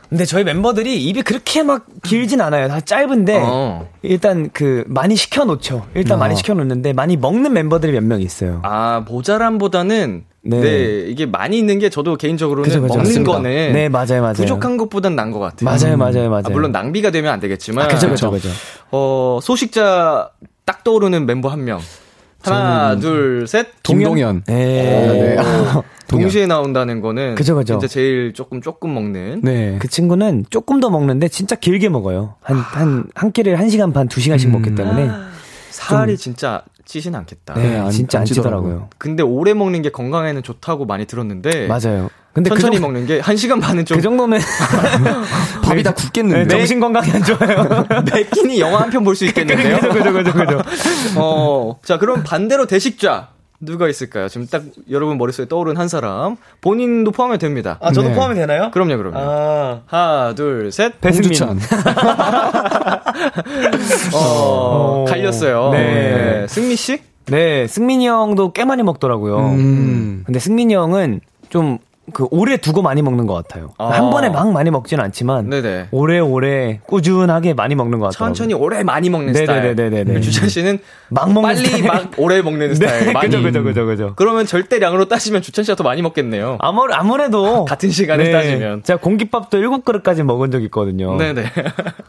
[0.09, 2.67] 근데 저희 멤버들이 입이 그렇게 막 길진 않아요.
[2.67, 3.87] 다 짧은데 어.
[4.01, 5.85] 일단 그 많이 시켜 놓죠.
[5.95, 8.59] 일단 많이 시켜 놓는데 많이 먹는 멤버들이 몇 명 있어요.
[8.63, 10.59] 아, 모자람보다는 네.
[10.59, 11.05] 네.
[11.07, 12.93] 이게 많이 있는 게 저도 개인적으로는 그죠, 그죠.
[12.95, 13.31] 먹는 맞습니다.
[13.31, 14.33] 거는 네, 맞아요, 맞아요.
[14.33, 15.63] 부족한 것보단 나은 것 같아요.
[15.69, 16.43] 맞아요, 맞아요, 맞아요.
[16.45, 18.49] 아, 물론 낭비가 되면 안 되겠지만 그죠, 그죠, 그죠.
[18.91, 20.29] 어, 소식자
[20.65, 21.79] 딱 떠오르는 멤버 한 명.
[22.43, 23.67] 하나, 둘, 셋.
[23.83, 24.43] 김동현.
[24.47, 24.55] 네.
[24.55, 25.37] 네.
[26.07, 27.75] 동시에 나온다는 거는 그죠, 그죠.
[27.75, 29.77] 진짜 제일 조금 조금 먹는 네.
[29.79, 32.35] 그 친구는 조금 더 먹는데 진짜 길게 먹어요.
[32.41, 34.53] 한, 한, 한 끼를 한 시간 반, 두 시간씩 음.
[34.53, 35.09] 먹기 때문에.
[35.69, 37.53] 살이 진짜 찌진 않겠다.
[37.53, 38.61] 네, 안- 진짜 안안 찌더라고요.
[38.61, 38.89] 찌더라고요.
[38.97, 42.09] 근데 오래 먹는 게 건강에는 좋다고 많이 들었는데 맞아요.
[42.33, 44.39] 근데 그 천천히 정- 먹는 게한 시간 반은 좀 그 정도면
[45.63, 46.47] 밥이 다 네, 굳겠는데.
[46.47, 47.85] 정신 건강이 안 좋아요.
[48.13, 49.79] 매 끼니 영화 한 편 볼 수 있겠는데요.
[49.79, 50.61] 그죠, 그죠, 그죠, 그죠.
[51.17, 53.29] 어, 자, 그럼 반대로 대식자.
[53.63, 54.27] 누가 있을까요?
[54.27, 56.35] 지금 딱 여러분 머릿속에 떠오른 한 사람.
[56.61, 57.77] 본인도 포함이 됩니다.
[57.79, 58.15] 아, 저도 네.
[58.15, 58.71] 포함이 되나요?
[58.71, 59.17] 그럼요, 그럼요.
[59.19, 60.93] 아, 하나, 둘, 셋.
[61.03, 61.59] 홍주찬.
[64.15, 65.69] 어, 갈렸어요.
[65.73, 66.45] 네.
[66.49, 67.01] 승미 씨?
[67.27, 69.37] 네, 승민이 형도 꽤 많이 먹더라고요.
[69.51, 70.23] 음.
[70.25, 71.77] 근데 승민이 형은 좀
[72.13, 73.73] 그 오래 두고 많이 먹는 것 같아요.
[73.77, 73.89] 아.
[73.89, 75.87] 한 번에 막 많이 먹지는 않지만 네네.
[75.91, 78.27] 오래오래 꾸준하게 많이 먹는 것 같아요.
[78.27, 79.75] 천천히 오래 많이 먹는 네네네네네.
[79.75, 80.05] 스타일.
[80.05, 81.83] 그리고 주찬 씨는 막 먹는 빨리 스타일.
[81.85, 83.05] 막 오래 먹는 스타일.
[83.07, 83.27] 네, 많이.
[83.29, 84.13] 그죠, 그죠, 그죠, 그죠.
[84.15, 86.57] 그러면 절대량으로 따지면 주찬 씨가 더 많이 먹겠네요.
[86.59, 87.65] 아무, 아무래도.
[87.65, 88.83] 같은 시간에 따지면.
[88.83, 91.17] 제가 공깃밥도 7 그릇까지 먹은 적 있거든요.
[91.17, 91.43] 네네.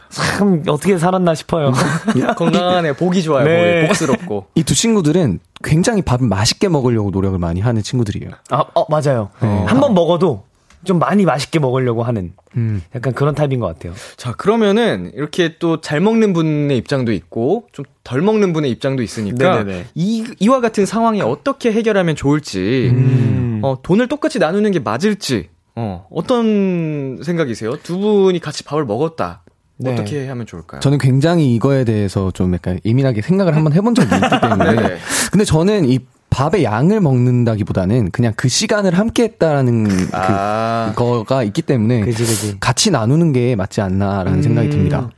[0.09, 1.71] 참, 어떻게 살았나 싶어요.
[2.37, 2.93] 건강하네.
[2.93, 3.45] 보기 좋아요.
[3.45, 3.87] 네.
[3.87, 4.47] 복스럽고.
[4.55, 8.31] 이 두 친구들은 굉장히 밥을 맛있게 먹으려고 노력을 많이 하는 친구들이에요.
[8.49, 9.29] 아, 어, 맞아요.
[9.39, 10.43] 한번 먹어도
[10.83, 12.83] 좀 많이 맛있게 먹으려고 하는 음.
[12.93, 13.93] 약간 그런 타입인 것 같아요.
[14.17, 19.63] 자, 그러면은 이렇게 또 잘 먹는 분의 입장도 있고 좀 덜 먹는 분의 입장도 있으니까
[19.63, 19.85] 네네네.
[19.95, 23.61] 이 이와 같은 상황에 어떻게 해결하면 좋을지 음.
[23.63, 27.77] 어, 돈을 똑같이 나누는 게 맞을지 어, 어떤 생각이세요?
[27.77, 29.41] 두 분이 같이 밥을 먹었다.
[29.77, 29.93] 네.
[29.93, 30.79] 어떻게 하면 좋을까요?
[30.81, 34.75] 저는 굉장히 이거에 대해서 좀 약간 예민하게 생각을 한번 해본 적이 있기 때문에.
[34.75, 34.97] 네.
[35.31, 40.93] 근데 저는 이 밥의 양을 먹는다기보다는 그냥 그 시간을 함께 했다라는 아.
[40.95, 42.59] 그 거가 있기 때문에 그치, 그치.
[42.59, 44.41] 같이 나누는 게 맞지 않나라는 음.
[44.41, 45.09] 생각이 듭니다.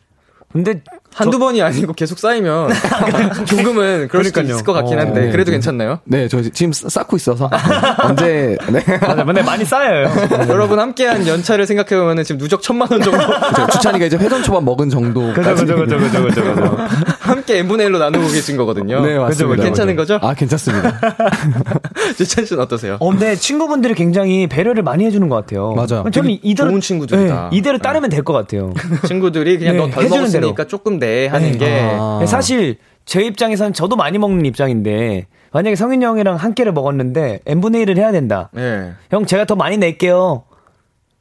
[0.52, 0.82] 근데
[1.15, 2.69] 한두 번이 아니고 계속 쌓이면
[3.47, 5.99] 조금은 그럴 수도 있을 것 같긴 한데 어, 네, 그래도 괜찮나요?
[6.04, 7.49] 네, 저 지금 쌓고 있어서
[8.04, 8.84] 언제 네.
[8.99, 10.10] 맞아, 근데 많이 쌓여요.
[10.49, 13.17] 여러분 함께한 연차를 생각해 보면 지금 누적 천만 원 정도.
[13.17, 15.32] 그쵸, 주찬이가 이제 회전 초밥 먹은 정도.
[15.34, 16.78] 그죠, 그죠, 그죠, 그죠, 그죠.
[17.19, 18.99] 함께 n 분의 1로 나누고 계신 거거든요.
[19.06, 19.56] 네, 맞습니다.
[19.56, 20.19] 그죠, 괜찮은 거죠?
[20.21, 20.99] 아, 괜찮습니다.
[22.17, 22.97] 주찬 씨는 어떠세요?
[22.99, 25.71] 어, 근데 친구분들이 굉장히 배려를 많이 해주는 것 같아요.
[25.73, 26.04] 맞아.
[26.12, 27.49] 저는 이대로 좋은 친구들이다.
[27.51, 28.73] 네, 이대로 따르면 될 것 같아요.
[29.08, 30.65] 친구들이 그냥 네, 너덜 먹었으니까.
[30.65, 31.58] 조금 내 하는 네.
[31.58, 32.24] 게 아.
[32.26, 37.98] 사실 제 입장에서는 저도 많이 먹는 입장인데 만약에 성인 형이랑 한 끼를 먹었는데 n분의 1을
[37.98, 38.50] 해야 된다.
[38.52, 38.91] 네.
[39.12, 40.44] 형 제가 더 많이 낼게요.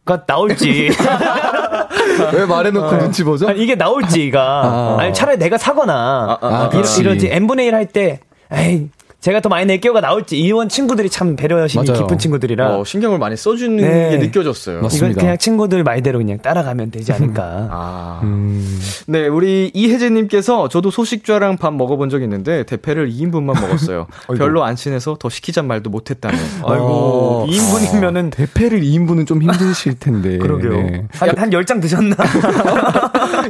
[0.04, 0.90] 가 나올지.
[2.34, 2.98] 왜 말해놓고 어.
[2.98, 3.48] 눈치 보죠?
[3.48, 4.96] 아니, 이게 나올지가 아.
[5.00, 8.20] 아니 차라리 내가 사거나 아, 아, 아 이러지 n분의 1 할 때
[8.52, 8.88] 에이
[9.24, 12.02] 제가 더 많이 낼게요가 나올지 이원 친구들이 참 배려심이 맞아요.
[12.02, 14.10] 깊은 친구들이라 어, 신경을 많이 써주는 네.
[14.10, 14.82] 게 느껴졌어요.
[14.82, 15.06] 맞습니다.
[15.06, 17.68] 이건 그냥 친구들 말대로 그냥 따라가면 되지 않을까.
[17.72, 18.20] 아.
[18.22, 18.78] 음.
[19.06, 24.08] 네, 우리 이혜재님께서 저도 소식좌랑 밥 먹어본 적 있는데 대패를 2인분만 먹었어요.
[24.36, 26.36] 별로 안 친해서 더 시키잔 말도 못했다네.
[26.62, 27.46] 아이고 어.
[27.48, 30.36] 2인분이면은 대패를 2인분은 좀 힘드실 텐데.
[30.36, 30.70] 그러게요.
[30.70, 31.06] 네.
[31.12, 32.14] 한, 한 10장 드셨나?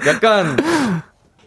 [0.07, 0.57] 약간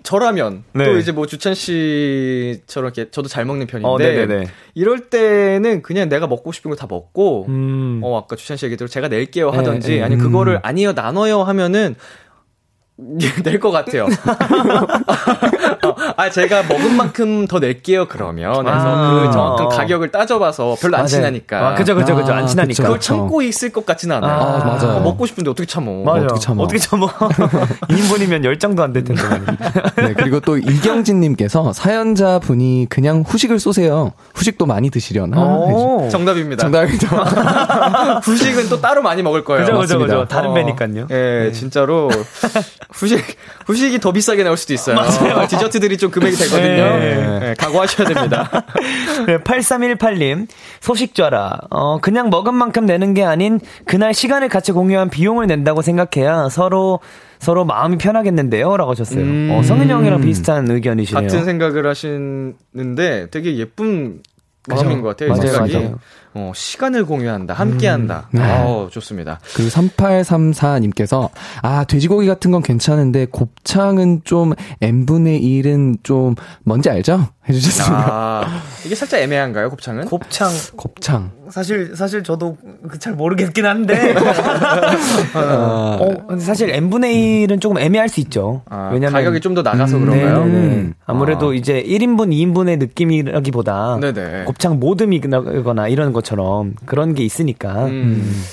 [0.07, 0.85] 저라면 네.
[0.85, 6.27] 또 이제 뭐 주찬 씨처럼 이렇게 저도 잘 먹는 편인데 어, 이럴 때는 그냥 내가
[6.27, 7.99] 먹고 싶은 거 다 먹고 음.
[8.01, 10.03] 어 아까 주찬 씨 얘기대로 제가 낼게요 하던지 네, 네.
[10.03, 10.59] 아니면 그거를 음.
[10.63, 11.95] 아니요 나눠요 하면은
[13.43, 14.07] 낼 것 같아요.
[16.19, 18.65] 아, 제가 먹은 만큼 더 낼게요, 그러면.
[18.65, 21.07] 그래서 아~ 그 정확한 가격을 따져봐서 별로 안 맞아요.
[21.07, 21.67] 친하니까.
[21.69, 22.33] 아, 그죠, 그죠, 그죠.
[22.33, 22.83] 안 아, 친하니까.
[22.83, 24.31] 그걸 참고 있을 것 같지는 않아요.
[24.33, 24.97] 아, 맞아요.
[24.97, 26.03] 어, 먹고 싶은데 어떻게 참어.
[26.03, 26.25] 맞아.
[26.25, 26.63] 어떻게 참어.
[26.63, 27.07] 어떻게 참어.
[27.87, 29.21] 2인분이면 10장도 안 될 텐데.
[29.97, 34.13] 네, 그리고 또 이경진님께서 사연자 분이 그냥 후식을 쏘세요.
[34.33, 36.09] 후식도 많이 드시려나?
[36.09, 36.63] 정답입니다.
[36.63, 37.07] 정답이죠.
[38.23, 39.65] 후식은 또 따로 많이 먹을 거예요.
[39.65, 40.25] 그죠, 그죠, 그죠.
[40.27, 40.53] 다른 어.
[40.55, 41.07] 배니까요.
[41.11, 42.09] 예, 네, 진짜로.
[42.91, 43.23] 후식,
[43.67, 44.95] 후식이 더 비싸게 나올 수도 있어요.
[44.95, 45.47] 맞아요.
[45.47, 46.97] 디저트들이 좀 금액이 되거든요.
[46.97, 47.39] 네.
[47.39, 48.49] 네, 각오하셔야 됩니다.
[49.27, 50.47] 네, 8318님,
[50.81, 51.59] 소식좌라.
[51.69, 56.99] 어, 그냥 먹은 만큼 내는 게 아닌 그날 시간을 같이 공유한 비용을 낸다고 생각해야 서로
[57.39, 58.77] 서로 마음이 편하겠는데요?
[58.77, 59.21] 라고 하셨어요.
[59.21, 59.49] 음.
[59.51, 61.21] 어, 성인 형이랑 비슷한 의견이시네요.
[61.27, 64.21] 같은 생각을 하시는데 되게 예쁜
[64.67, 65.29] 마음인 것 같아요.
[65.29, 65.99] 맞아요, 맞아요.
[66.37, 68.29] 어, 시간을 공유한다, 함께한다.
[68.35, 68.43] 음, 네.
[68.43, 69.39] 어, 좋습니다.
[69.55, 71.29] 그리고 3834님께서
[71.63, 77.27] 아 돼지고기 같은 건 괜찮은데 곱창은 좀 n분의 1은 좀 뭔지 알죠?
[77.49, 78.05] 해주셨습니다.
[78.07, 80.05] 아, 이게 살짝 애매한가요, 곱창은?
[80.05, 81.31] 곱창, 곱창.
[81.49, 82.57] 사실 사실 저도
[82.89, 84.13] 그잘 모르겠긴 한데.
[85.33, 85.97] 어,
[86.29, 88.61] 어, 사실 n분의 1은 조금 애매할 수 있죠.
[88.69, 90.45] 아, 왜냐면 가격이 좀 더 나가서 음, 그런가요?
[90.45, 90.57] 네, 네.
[90.75, 90.93] 음.
[91.07, 91.53] 아무래도 아.
[91.55, 94.43] 이제 1인분, 2인분의 느낌이라기보다 네네.
[94.43, 97.85] 곱창 모듬이거나 이런 것 처럼 그런 게 있으니까.
[97.85, 98.21] 음.
[98.21, 98.43] 음.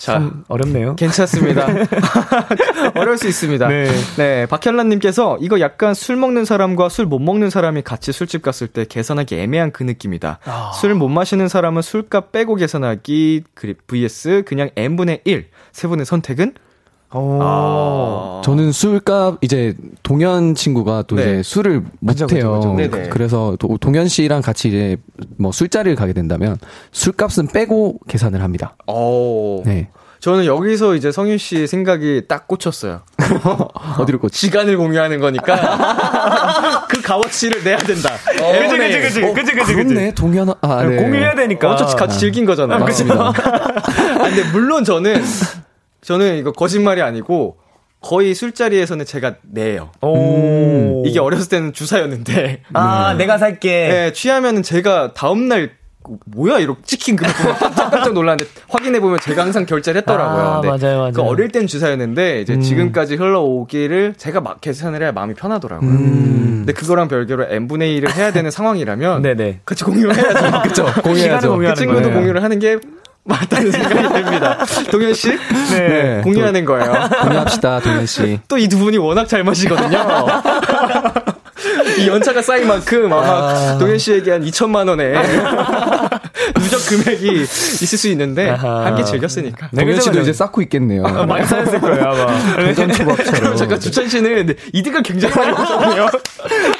[0.00, 0.94] 자, 어렵네요.
[0.96, 1.66] 괜찮습니다.
[2.94, 3.66] 어려울 수 있습니다.
[3.66, 3.90] 네.
[4.16, 8.84] 네, 박현란님께서 이거 약간 술 먹는 사람과 술 못 먹는 사람이 같이 술집 갔을 때
[8.88, 10.38] 계산하기 애매한 그 느낌이다.
[10.44, 10.72] 아.
[10.74, 13.44] 술못 마시는 사람은 술값 빼고 계산하기,
[13.88, 15.48] vs 그냥 n분의 1.
[15.72, 16.54] 세 분의 선택은?
[17.42, 18.42] 아.
[18.44, 21.22] 저는 술값 이제 동현 친구가 또 네.
[21.22, 22.60] 이제 술을 못해요.
[23.10, 24.96] 그래서 도, 동현 씨랑 같이 이제
[25.38, 26.58] 뭐 술자리를 가게 된다면
[26.92, 28.76] 술값은 빼고 계산을 합니다.
[28.86, 29.62] 오.
[29.64, 29.88] 네.
[30.20, 33.02] 저는 여기서 이제 성윤 씨 생각이 딱 꽂혔어요.
[33.98, 34.32] 어디로 꽂?
[34.32, 38.14] 시간을 공유하는 거니까 그 값어치를 내야 된다.
[38.42, 40.14] 어, 그지 그지 그지 어, 그지 그지 그지.
[40.14, 40.96] 동현 아 네.
[40.96, 42.80] 공유해야 되니까 어차피 같이 즐긴 거잖아요.
[42.80, 43.28] 맞습니다.
[43.30, 45.22] 아, 근데 물론 저는
[46.06, 47.56] 저는 이거 거짓말이 아니고
[48.00, 49.90] 거의 술자리에서는 제가 내요.
[50.02, 51.02] 오.
[51.04, 52.62] 이게 어렸을 때는 주사였는데.
[52.74, 53.18] 아, 음.
[53.18, 53.88] 내가 살게.
[53.88, 55.72] 네, 취하면은 제가 다음날
[56.26, 57.52] 뭐야 이렇게 치킨 그거
[57.90, 60.44] 깜짝 놀랐는데 확인해 보면 제가 항상 결제를 했더라고요.
[60.44, 61.12] 아, 맞아요, 맞아요.
[61.12, 62.60] 그 어릴 땐 주사였는데 이제 음.
[62.60, 65.90] 지금까지 흘러오기를 제가 막 계산을 해야 마음이 편하더라고요.
[65.90, 66.64] 음.
[66.64, 69.62] 근데 그거랑 별개로 n 분의 1을 해야 되는 상황이라면 네네.
[69.64, 70.62] 같이 공유를 해야죠.
[70.62, 71.02] 그렇죠.
[71.02, 71.58] 공유해야죠.
[71.58, 72.14] 그 친구도 거예요.
[72.14, 72.78] 공유를 하는 게
[73.26, 74.58] 맞다는 생각이 듭니다.
[74.90, 75.30] 동현 씨,
[75.70, 76.94] 네, 네 공유하는 거예요.
[77.22, 78.38] 공유합시다, 동현 씨.
[78.48, 80.06] 또 이 두 분이 워낙 잘 마시거든요.
[81.98, 83.78] 이 연차가 쌓인 만큼 아마 아...
[83.78, 85.14] 동현 씨에게 한 2천만 원에
[86.60, 89.68] 누적 금액이 있을 수 있는데 함께 즐겼으니까.
[89.72, 91.04] 네, 동현 씨도 이제 쌓고 있겠네요.
[91.06, 92.64] 아, 많이 쌓였을 거예요 아마.
[92.66, 93.56] 도전 초밥처럼.
[93.56, 96.06] 잠깐 주찬 씨는 이득을 굉장히 많이 봤거든요.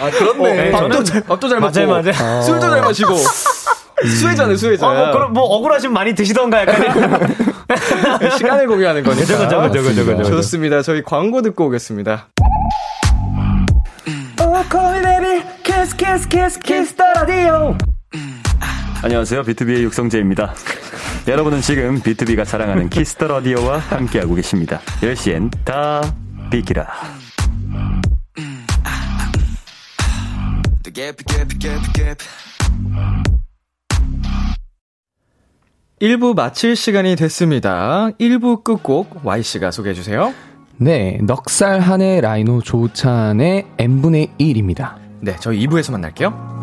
[0.00, 0.68] 아 그렇네.
[0.72, 2.42] 어, 밥도 잘 밥도 잘 먹고 맞아요, 맞아요.
[2.42, 3.14] 술도 잘 마시고
[4.04, 4.86] 수혜자네 수혜자.
[4.86, 7.36] 어, 뭐, 그럼 뭐 억울하시면 많이 드시던가 약간.
[8.36, 9.26] 시간을 공유하는 거니까.
[9.26, 10.30] 그죠, 그죠, 그죠, 그죠, 그죠.
[10.36, 10.82] 좋습니다.
[10.82, 12.28] 저희 광고 듣고 오겠습니다.
[19.02, 19.42] 안녕하세요.
[19.42, 20.54] 비투비의 육성재입니다.
[21.28, 24.80] 여러분은 지금 비투비가 사랑하는 Kiss the Radio와 함께하고 계십니다.
[25.00, 26.02] 10시엔 다
[26.50, 26.86] 비키라.
[35.98, 38.10] 일부 마칠 시간이 됐습니다.
[38.20, 40.34] 1부 끝곡 Y씨가 소개해주세요.
[40.76, 44.96] 네, 넉살 한해 라이노 조찬의 n분의 1입니다.
[45.20, 46.55] 네, 저희 2부에서 만날게요.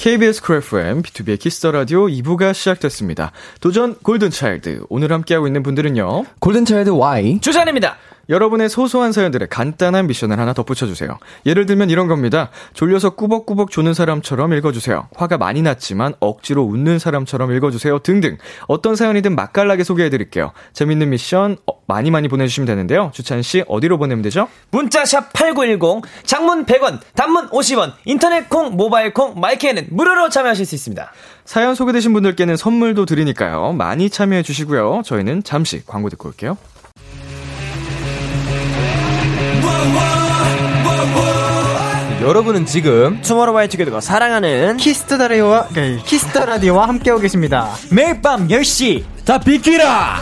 [0.00, 3.32] KBS Cool FM, B2B의 Kiss the Radio 2부가 시작됐습니다.
[3.60, 4.84] 도전 골든 차일드.
[4.88, 6.24] 오늘 함께하고 있는 분들은요.
[6.38, 7.40] 골든 차일드 Y.
[7.42, 7.98] 주찬입니다.
[8.30, 11.18] 여러분의 소소한 사연들에 간단한 미션을 하나 덧붙여주세요.
[11.46, 12.50] 예를 들면 이런 겁니다.
[12.72, 15.08] 졸려서 꾸벅꾸벅 조는 사람처럼 읽어주세요.
[15.16, 17.98] 화가 많이 났지만 억지로 웃는 사람처럼 읽어주세요.
[17.98, 18.38] 등등.
[18.68, 20.52] 어떤 사연이든 맛깔나게 소개해드릴게요.
[20.72, 23.10] 재밌는 미션 어, 많이 많이 보내주시면 되는데요.
[23.12, 24.48] 주찬씨, 어디로 보내면 되죠?
[24.70, 30.74] 문자샵 8910, 장문 100원, 단문 50원, 인터넷 콩, 모바일 콩, my K는 무료로 참여하실 수
[30.76, 31.12] 있습니다.
[31.44, 33.72] 사연 소개되신 분들께는 선물도 드리니까요.
[33.72, 35.02] 많이 참여해주시고요.
[35.04, 36.56] 저희는 잠시 광고 듣고 올게요.
[42.20, 45.68] 여러분은 지금 투모로우바이투게더가 사랑하는 키스터 라디오와
[46.04, 47.70] 키스터 라디오와 함께하고 계십니다.
[47.90, 50.18] 매일 밤 10시 다 비키라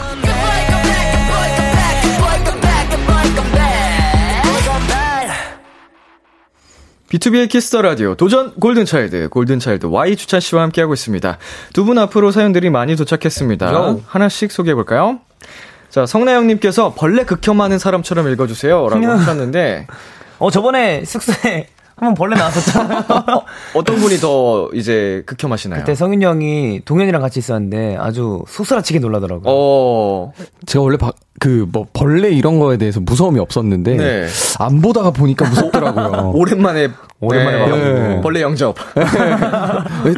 [7.09, 11.37] B2B의 Kiss the Radio 도전 골든차일드 골든차일드 Y 주찬 씨와 함께하고 있습니다.
[11.73, 13.73] 두 분 앞으로 사연들이 많이 도착했습니다.
[13.73, 14.01] 요.
[14.05, 15.19] 하나씩 소개해 볼까요?
[15.89, 19.87] 자 성나영님께서 벌레 극혐하는 사람처럼 읽어주세요라고 하셨는데
[20.37, 21.67] 어, 저번에 숙소에
[21.99, 23.03] 한번 벌레 나왔었잖아요.
[23.75, 25.81] 어떤 분이 더 이제 극혐하시나요?
[25.81, 29.43] 그때 성윤 형이 동현이랑 같이 있었는데 아주 소스라치게 놀라더라고요.
[29.45, 30.31] 어,
[30.65, 30.97] 제가 원래
[31.39, 34.27] 그뭐 벌레 이런 거에 대해서 무서움이 없었는데 네.
[34.59, 36.31] 안 보다가 보니까 무섭더라고요.
[36.35, 36.89] 오랜만에
[37.21, 38.21] 오랜만에 네, 봐가지고.
[38.21, 38.75] 벌레 영접.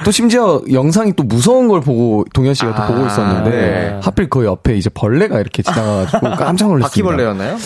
[0.04, 4.00] 또 심지어 영상이 또 무서운 걸 보고 동현 씨가 또 아, 보고 있었는데 네.
[4.02, 6.88] 하필 그 옆에 이제 벌레가 이렇게 지나가가지고 깜짝 놀랐습니다.
[6.88, 7.58] 바퀴벌레였나요?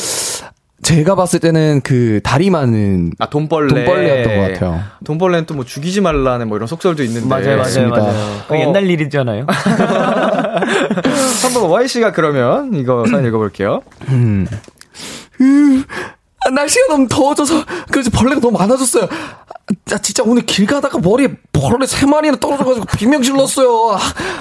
[0.85, 3.67] 제가 봤을 때는 그 다리 많은 아 돈벌레.
[3.73, 4.81] 돈벌레였던 것 같아요.
[5.03, 7.27] 돈벌레는 또 뭐 죽이지 말라는 뭐 이런 속설도 있는데.
[7.27, 7.97] 맞아요, 맞아요, 맞습니다.
[7.97, 8.41] 맞아요.
[8.47, 8.59] 그 어.
[8.59, 9.47] 옛날 일이잖아요.
[11.41, 13.81] 한번 Y 씨가 그러면 이거 사연 읽어볼게요.
[14.07, 14.45] 아,
[16.49, 19.07] 날씨가 너무 더워져서 그래서 벌레가 너무 많아졌어요.
[19.91, 23.91] 아, 진짜 오늘 길 가다가 머리에 벌레 세 마리나 떨어져가지고 비명 질렀어요.
[23.93, 23.99] 아,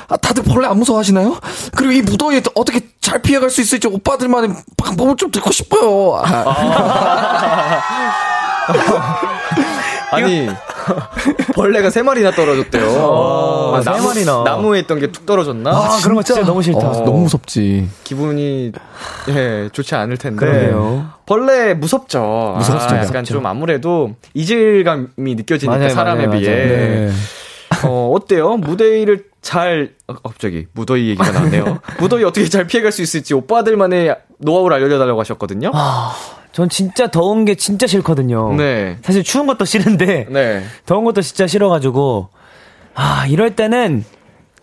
[0.09, 1.39] 아, 다들 벌레 안 무서워하시나요?
[1.75, 6.21] 그리고 이 무더위에 어떻게 잘 피해갈 수 있을지 오빠들만의 방법을 좀 듣고 싶어요.
[6.23, 7.83] 아,
[10.15, 10.49] 아니
[11.55, 13.73] 벌레가 세 마리나 떨어졌대요.
[13.75, 14.43] 아, 세 나무, 마리나.
[14.45, 15.71] 나무에 있던 게 툭 떨어졌나?
[15.71, 16.79] 아, 그런 거 진짜 너무 싫다.
[16.79, 17.89] 어, 너무 무섭지.
[18.05, 18.73] 기분이
[19.31, 20.37] 예 좋지 않을 텐데.
[20.45, 21.09] 그래요.
[21.27, 22.55] 벌레 무섭죠.
[22.59, 22.95] 무섭죠.
[22.95, 26.55] 아, 약간 좀 아무래도 이질감이 느껴지니까 맞아요, 사람에 맞아요, 비해.
[26.55, 27.11] 네.
[27.85, 28.57] 어 어때요?
[28.57, 31.79] 무더위를 잘 어, 갑자기 무더위 얘기가 나왔네요.
[31.99, 35.71] 무더위 어떻게 잘 피해갈 수 있을지 오빠들만의 노하우를 알려달라고 하셨거든요.
[36.55, 38.55] 전 진짜 더운 게 진짜 싫거든요.
[38.55, 38.97] 네.
[39.03, 40.63] 사실 추운 것도 싫은데 네.
[40.87, 42.29] 더운 것도 진짜 싫어가지고
[42.95, 44.05] 아 이럴 때는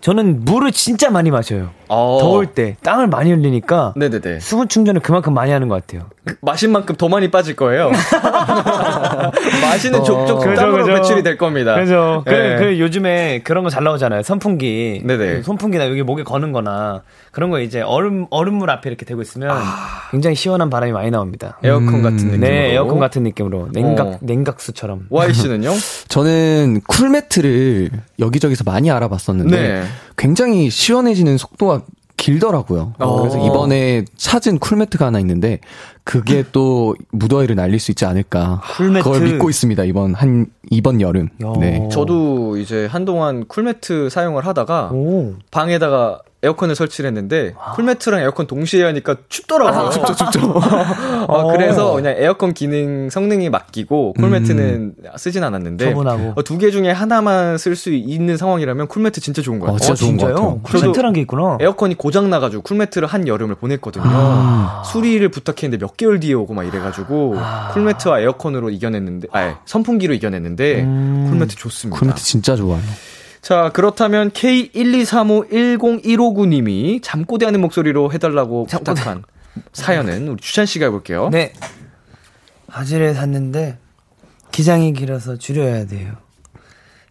[0.01, 1.69] 저는 물을 진짜 많이 마셔요.
[1.87, 2.17] 어.
[2.21, 4.39] 더울 때 땀을 많이 흘리니까 네네네.
[4.39, 6.09] 수분 충전을 그만큼 많이 하는 것 같아요.
[6.41, 7.91] 마신 만큼 더 많이 빠질 거예요.
[9.61, 10.93] 마시는 족족 그죠, 땀으로 그죠.
[10.95, 11.75] 배출이 될 겁니다.
[11.75, 12.23] 그죠.
[12.25, 12.57] 그래, 예.
[12.59, 14.23] 그 요즘에 그런 거 잘 나오잖아요.
[14.23, 15.01] 선풍기.
[15.05, 15.37] 네네.
[15.37, 19.55] 그 선풍기나 여기 목에 거는 거나 그런 거 이제 얼음, 얼음물 앞에 이렇게 대고 있으면
[20.11, 21.57] 굉장히 시원한 바람이 많이 나옵니다.
[21.63, 22.37] 에어컨 같은 느낌으로.
[22.39, 23.69] 네, 에어컨 같은 느낌으로.
[23.71, 24.17] 냉각, 어.
[24.21, 25.07] 냉각수처럼.
[25.09, 25.71] Y 씨는요?
[26.09, 29.83] 저는 쿨매트를 여기저기서 많이 알아봤었는데 네.
[30.17, 31.81] 굉장히 시원해지는 속도가
[32.17, 32.93] 길더라고요.
[32.99, 33.19] 어.
[33.19, 35.59] 그래서 이번에 찾은 쿨매트가 하나 있는데
[36.03, 38.61] 그게 또 무더위를 날릴 수 있지 않을까.
[38.77, 39.03] 쿨매트.
[39.03, 39.83] 그걸 믿고 있습니다.
[39.85, 41.29] 이번 한 이번 여름.
[41.43, 41.53] 야.
[41.59, 41.89] 네.
[41.91, 45.33] 저도 이제 한동안 쿨매트 사용을 하다가 오.
[45.49, 49.91] 방에다가 에어컨을 설치를 했는데 쿨매트랑 에어컨 동시에 하니까 춥더라고요.
[49.91, 50.53] 춥죠, 춥죠.
[51.27, 56.41] 어, 그래서 그냥 에어컨 기능 성능이 맡기고 쿨매트는 쓰진 않았는데 처분하고.
[56.41, 59.93] 두개 중에 하나만 쓸 수 있는 상황이라면 쿨매트 진짜 좋은 것 어, 같아요.
[59.93, 60.61] 진짜 좋은 것 같아요.
[60.63, 61.57] 쿨매트란 게 있구나.
[61.61, 64.03] 에어컨이 고장 나가지고 쿨매트를 한 여름을 보냈거든요.
[64.07, 64.83] 아.
[64.85, 67.35] 수리를 부탁했는데 몇 개월 뒤에 오고 막 이래가지고
[67.73, 71.27] 쿨매트와 에어컨으로 이겨냈는데, 아 선풍기로 이겨냈는데 음.
[71.29, 71.99] 쿨매트 좋습니다.
[71.99, 72.81] 쿨매트 진짜 좋아요.
[73.41, 79.23] 자 그렇다면 K123510159님이 잠꼬대 하는 목소리로 해달라고 부탁한
[79.73, 81.29] 사연은 우리 주찬 씨가 해볼게요.
[81.29, 81.53] 네.
[82.67, 83.77] 바지를 샀는데
[84.51, 86.13] 기장이 길어서 줄여야 돼요.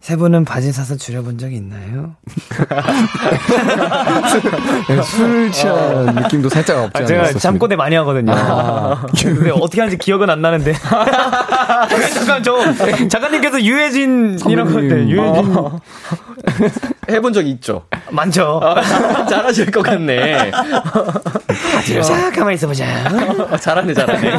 [0.01, 2.15] 세 분은 바지 사서 줄여본 적이 있나요?
[4.87, 7.39] 네, 술 취한 느낌도 살짝 없지 아, 않아 제가 있었습니다.
[7.39, 8.33] 잠꼬대 많이 하거든요.
[9.15, 10.73] 근데 어떻게 하는지 기억은 안 나는데.
[12.15, 12.57] 잠깐 저
[13.09, 14.69] 작가님께서 유해진이라고.
[14.81, 15.07] 했대.
[15.07, 15.55] 유해진
[17.09, 17.83] 해본 적이 있죠.
[18.11, 18.61] 많죠.
[19.29, 20.51] 잘하실 것 같네.
[20.51, 22.85] 자 가만히 있어보자.
[23.51, 24.31] 어, 잘하네, 잘하네.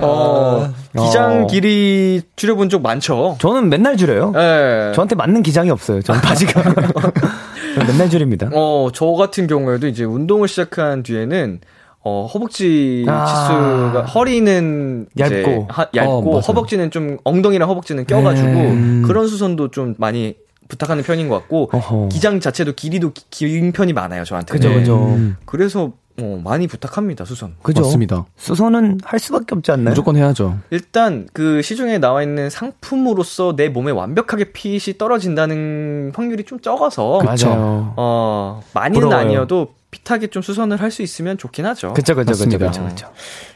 [0.00, 0.68] 어,
[0.98, 3.36] 기장 길이 줄여본 적 많죠.
[3.40, 4.32] 저는 맨날 줄여요.
[4.36, 4.92] 예.
[4.94, 6.02] 저한테 맞는 기장이 없어요.
[6.02, 6.62] 전 바지가
[7.86, 8.50] 맨날 줄입니다.
[8.52, 11.60] 어, 저 같은 경우에도 이제 운동을 시작한 뒤에는
[12.04, 13.24] 어, 허벅지 아.
[13.26, 15.68] 치수가 허리는 얇고.
[15.70, 16.40] 하- 얇고 어.
[16.40, 19.04] 허벅지는 좀 엉덩이랑 허벅지는 껴가지고 음.
[19.06, 20.34] 그런 수선도 좀 많이
[20.72, 22.08] 부탁하는 편인 것 같고 어허.
[22.10, 24.52] 기장 자체도 길이도 기- 긴 편이 많아요 저한테.
[24.52, 25.04] 그죠, 그죠.
[25.14, 27.54] 음, 그래서 어, 많이 부탁합니다 수선.
[27.62, 27.82] 그죠.
[27.82, 28.24] 맞습니다.
[28.36, 29.90] 수선은 할 수밖에 없지 않나요?
[29.90, 30.58] 무조건 해야죠.
[30.70, 37.92] 일단 그 시중에 나와 있는 상품으로서 내 몸에 완벽하게 핏이 떨어진다는 확률이 좀 적어서 맞아요.
[37.96, 39.18] 어 많이는 부러워요.
[39.26, 41.92] 아니어도 핏하게 좀 수선을 할 수 있으면 좋긴 하죠.
[41.94, 43.06] 그쵸, 그쵸, 그쵸, 그쵸.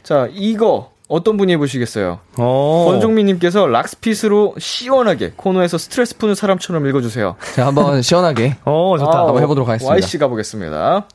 [0.03, 2.19] 자 이거 어떤 분이 해보시겠어요?
[2.37, 2.85] 어.
[2.89, 7.37] 권종민님께서 락스핏으로 시원하게 코너에서 스트레스 푸는 사람처럼 읽어주세요.
[7.55, 9.19] 제가 한번 시원하게 어, 좋다.
[9.19, 9.91] 한번 해보도록 하겠습니다.
[9.93, 11.07] Y 씨 가보겠습니다.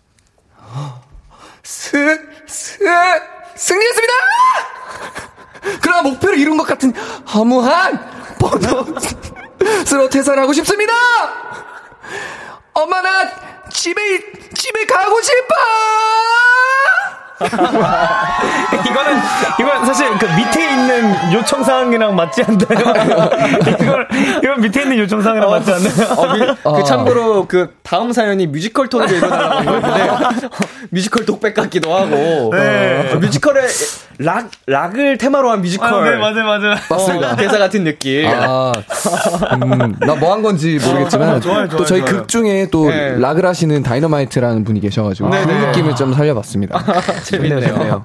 [1.63, 2.79] 스, 스,
[3.55, 4.15] 승리했습니다!
[5.83, 6.93] 그러나 목표를 이룬 것 같은
[7.35, 8.01] 허무한
[8.41, 10.93] 번호스로 퇴산하고 싶습니다!
[12.75, 14.01] 엄마, 나 집에,
[14.55, 15.55] 집에 가고 싶어!
[18.91, 19.21] 이거는
[19.61, 23.29] 이건 사실 그 밑에 있는 요청 사항이랑 맞지 않나요?
[23.81, 24.09] 이걸
[24.43, 26.09] 이건 밑에 있는 요청 사항이랑 맞지 않나요?
[26.17, 26.73] 어, 미- 아.
[26.73, 30.49] 그 참고로 그 다음 사연이 뮤지컬 톤으로 읽어달라고 했는데
[30.91, 33.67] 뮤지컬 독백 같기도 하고 어, 뮤지컬의
[34.19, 36.77] 락 락을 테마로 한 뮤지컬 네, 맞아요, 맞아요.
[36.91, 38.27] 어, 대사 같은 느낌.
[38.29, 38.73] 아,
[39.55, 43.17] 음, 나뭐 한 건지 모르겠지만, 또 저희 극 중에 또 네.
[43.19, 45.67] 락을 하시는 다이너마이트라는 분이 계셔가지고, 그 네네.
[45.67, 46.79] 느낌을 좀 살려봤습니다.
[47.33, 48.05] 재밌네요.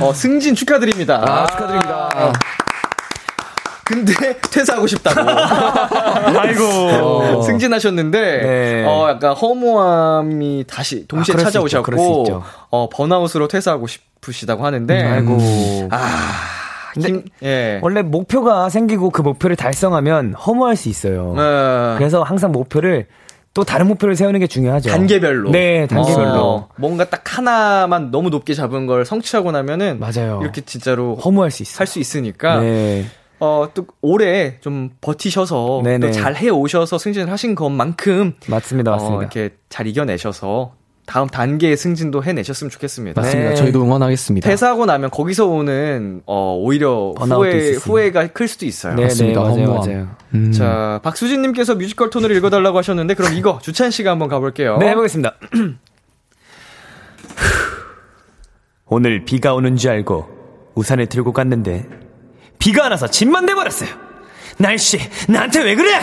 [0.00, 1.22] 어, 승진 축하드립니다.
[1.24, 2.32] 아, 축하드립니다.
[3.84, 4.12] 근데
[4.50, 5.28] 퇴사하고 싶다고.
[6.38, 6.64] 아이고.
[6.64, 8.84] 어, 승진하셨는데 네.
[8.86, 11.92] 어 약간 허무함이 다시 동시에 아, 찾아오셨고
[12.24, 12.42] 있죠.
[12.68, 15.38] 어 번아웃으로 퇴사하고 싶으시다고 하는데 아이고.
[17.00, 17.78] 힘, 예.
[17.82, 21.34] 원래 목표가 생기고 그 목표를 달성하면 허무할 수 있어요.
[21.36, 23.06] 어, 그래서 항상 목표를
[23.58, 24.88] 또 다른 목표를 세우는 게 중요하죠.
[24.88, 25.50] 단계별로.
[25.50, 26.44] 네, 단계별로.
[26.44, 30.38] 어, 뭔가 딱 하나만 너무 높게 잡은 걸 성취하고 나면은 맞아요.
[30.42, 31.80] 이렇게 진짜로 허무할 수 있어요.
[31.80, 33.04] 할수 있으니까 네.
[33.40, 35.82] 어, 또 올해 좀 버티셔서.
[35.82, 39.16] 또 잘 해 오셔서 승진을 하신 것만큼 맞습니다, 맞습니다.
[39.16, 40.74] 어, 이렇게 잘 이겨내셔서
[41.08, 43.18] 다음 단계의 승진도 해내셨으면 좋겠습니다.
[43.18, 43.50] 맞습니다.
[43.50, 43.56] 네.
[43.56, 44.46] 저희도 응원하겠습니다.
[44.46, 48.92] 퇴사하고 나면 거기서 오는 어 오히려 후회 수 후회가 클 수도 있어요.
[48.94, 49.40] 네, 네, 맞습니다.
[49.40, 49.78] 맞아요, 허무함.
[49.78, 50.08] 맞아요.
[50.34, 50.52] 음.
[50.52, 54.76] 자, 박수진님께서 뮤지컬 톤으로 읽어달라고 하셨는데 그럼 이거 주찬 씨가 한번 가볼게요.
[54.76, 55.36] 네, 해보겠습니다.
[58.84, 60.28] 오늘 비가 오는 줄 알고
[60.74, 61.86] 우산을 들고 갔는데
[62.58, 63.88] 비가 안 와서 짐만 돼버렸어요.
[64.58, 65.98] 날씨 나한테 왜 그래?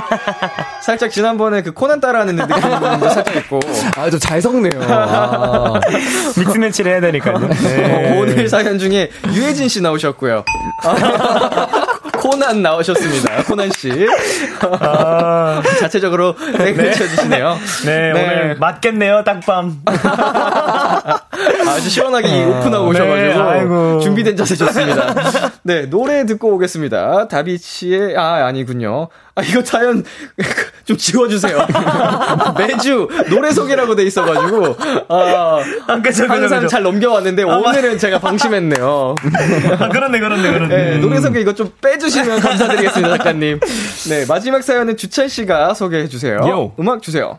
[0.82, 3.60] 살짝 지난번에 그 코난 따라하는 느낌도 살짝 있고
[3.96, 4.82] 아, 저잘 섞네요.
[4.82, 5.80] 아,
[6.36, 7.36] 믹스 매치를 해야 되니까요.
[7.36, 10.44] 어, 오늘 사연 중에 유해진 씨 나오셨고요.
[12.22, 13.42] 코난 나오셨습니다.
[13.42, 13.90] 코난 씨.
[15.80, 17.58] 자체적으로 네, 외쳐주시네요.
[17.84, 19.82] 네, 오늘 맞겠네요, 딱밤.
[21.68, 24.00] 아주 시원하게 아, 오픈하고 네, 오셔가지고 아이고.
[24.00, 25.14] 준비된 자세 좋습니다.
[25.62, 27.26] 네 노래 듣고 오겠습니다.
[27.28, 29.08] 다비치의 아 아니군요.
[29.34, 30.04] 아 이거 자연
[30.84, 31.66] 좀 지워주세요.
[32.58, 34.76] 매주 노래 소개라고 돼 있어가지고
[35.08, 35.58] 아,
[36.02, 36.66] 그죠, 그죠, 항상 그죠.
[36.68, 39.14] 잘 넘겨왔는데 오늘은 제가 방심했네요.
[39.78, 40.76] 아, 그렇네, 그렇네, 그렇네.
[40.76, 43.60] 네, 노래 소개 이거 좀 빼주 시면 감사드리겠습니다, 작가님.
[44.08, 46.36] 네, 마지막 사연은 주찬 씨가 소개해 주세요.
[46.46, 46.72] 요.
[46.78, 47.38] 음악 주세요.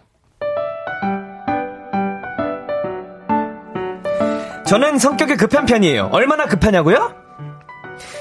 [4.66, 6.10] 저는 성격이 급한 편이에요.
[6.12, 7.14] 얼마나 급하냐고요?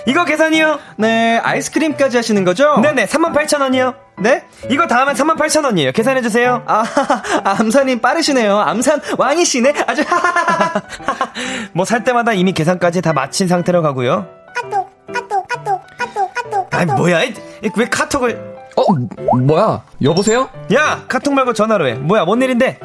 [0.07, 0.79] 이거 계산이요?
[0.97, 2.79] 네, 아이스크림까지 하시는 거죠?
[2.81, 3.95] 네네, 38,000원이요.
[4.19, 4.45] 네?
[4.69, 5.95] 이거 다 하면 38,000원이에요.
[5.95, 6.65] 계산해주세요.
[6.67, 6.85] 아,
[7.45, 8.59] 암산님 빠르시네요.
[8.59, 9.75] 암산 왕이시네.
[9.87, 10.03] 아주
[11.73, 14.27] 뭐 살 때마다 이미 계산까지 다 마친 상태로 가고요.
[16.83, 17.21] 아니, 뭐야.
[17.77, 18.53] 왜 카톡을.
[18.77, 19.85] 어, 뭐야?
[20.03, 20.49] 여보세요?
[20.75, 21.05] 야!
[21.09, 21.95] 카톡 말고 전화로 해.
[21.95, 22.81] 뭐야, 뭔 일인데?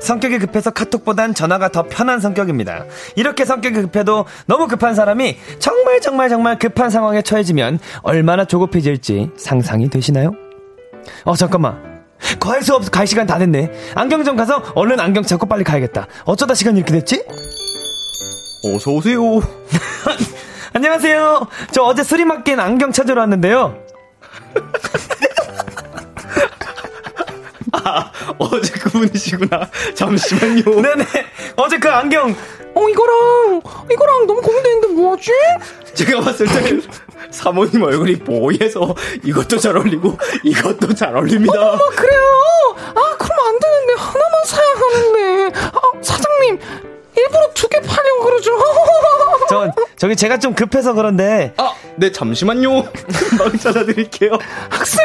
[0.00, 2.84] 성격이 급해서 카톡보단 전화가 더 편한 성격입니다.
[3.16, 9.90] 이렇게 성격이 급해도 너무 급한 사람이 정말 정말 정말 급한 상황에 처해지면 얼마나 조급해질지 상상이
[9.90, 10.32] 되시나요?
[11.24, 12.02] 어, 잠깐만.
[12.40, 13.70] 과할 수 없, 갈 시간 다 됐네.
[13.94, 16.06] 안경점 가서 얼른 안경 찾고 빨리 가야겠다.
[16.24, 17.24] 어쩌다 시간이 이렇게 됐지?
[18.64, 19.40] 어서 오세요.
[20.74, 21.48] 안녕하세요.
[21.70, 23.76] 저 어제 수리 맡긴 안경 찾으러 왔는데요.
[28.38, 29.68] 어제 그분이시구나.
[29.94, 30.62] 잠시만요.
[30.80, 31.04] 네네.
[31.56, 32.34] 어제 그 안경
[32.74, 33.60] 어, 이거랑,
[33.90, 35.30] 이거랑 너무 고민되는데 뭐하지?
[35.94, 36.82] 제가 봤을 때는
[37.30, 38.94] 사모님 얼굴이 뽀얘서
[39.24, 41.52] 이것도 잘 어울리고 이것도 잘 어울립니다.
[41.52, 41.76] 그래요?
[42.94, 43.92] 아, 그럼 안 되는데.
[43.94, 45.52] 하나만 사야 하는데.
[45.68, 46.58] 아, 사장님,
[47.16, 48.50] 일부러 두 개 팔려고 그러죠.
[49.48, 52.84] 저 저기 제가 좀 급해서 그런데 아, 네, 잠시만요.
[53.28, 54.30] 금방 찾아드릴게요.
[54.70, 54.98] 학생!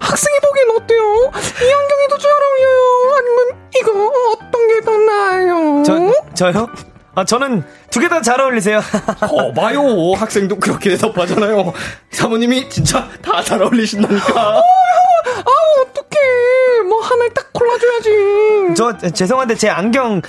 [0.00, 1.00] 학생이 보기엔 어때요?
[1.34, 3.16] 이 안경이 더 잘 어울려요?
[3.18, 5.82] 아니면 이거 어떤 게 더 나아요?
[5.84, 5.98] 저
[6.34, 6.68] 저요?
[7.14, 8.80] 아 저는 두 개 다 잘 어울리세요.
[9.20, 10.12] 거봐요.
[10.12, 11.72] 학생도 그렇게 대답하잖아요.
[12.12, 14.40] 사모님이 진짜 다 잘 어울리신다니까.
[14.40, 14.62] 아,
[15.82, 16.82] 어떡해.
[16.88, 18.74] 뭐 하나를 딱 골라줘야지.
[18.76, 20.22] 저 죄송한데 제 안경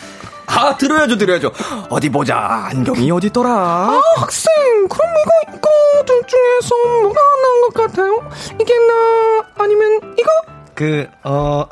[0.54, 1.52] 아, 들어야죠, 들어야죠.
[1.90, 2.68] 어디 보자.
[2.72, 3.50] 안경이 어디더라?
[3.50, 4.52] 아, 학생!
[4.90, 5.70] 그럼 이거, 이거
[6.06, 8.30] 둘 중에서 뭐가 나은 것 같아요?
[8.60, 10.30] 이게 나, 아니면 이거?
[10.74, 11.66] 그 어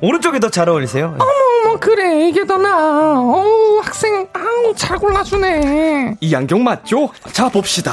[0.00, 1.14] 오른쪽이 더 잘 어울리세요.
[1.18, 1.30] 어머,
[1.68, 2.28] 어머, 그래.
[2.28, 3.18] 이게 더 나아.
[3.18, 6.16] 어우, 학생, 아우, 잘 골라주네.
[6.20, 7.10] 이 안경 맞죠?
[7.32, 7.92] 자, 봅시다.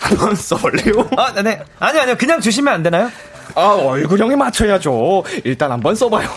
[0.00, 1.08] 한번 써볼래요?
[1.16, 1.62] 아, 네.
[1.80, 2.16] 아니 아니요.
[2.18, 3.10] 그냥 주시면 안 되나요?
[3.54, 5.24] 아, 얼굴형에 맞춰야죠.
[5.44, 6.28] 일단 한번 써봐요.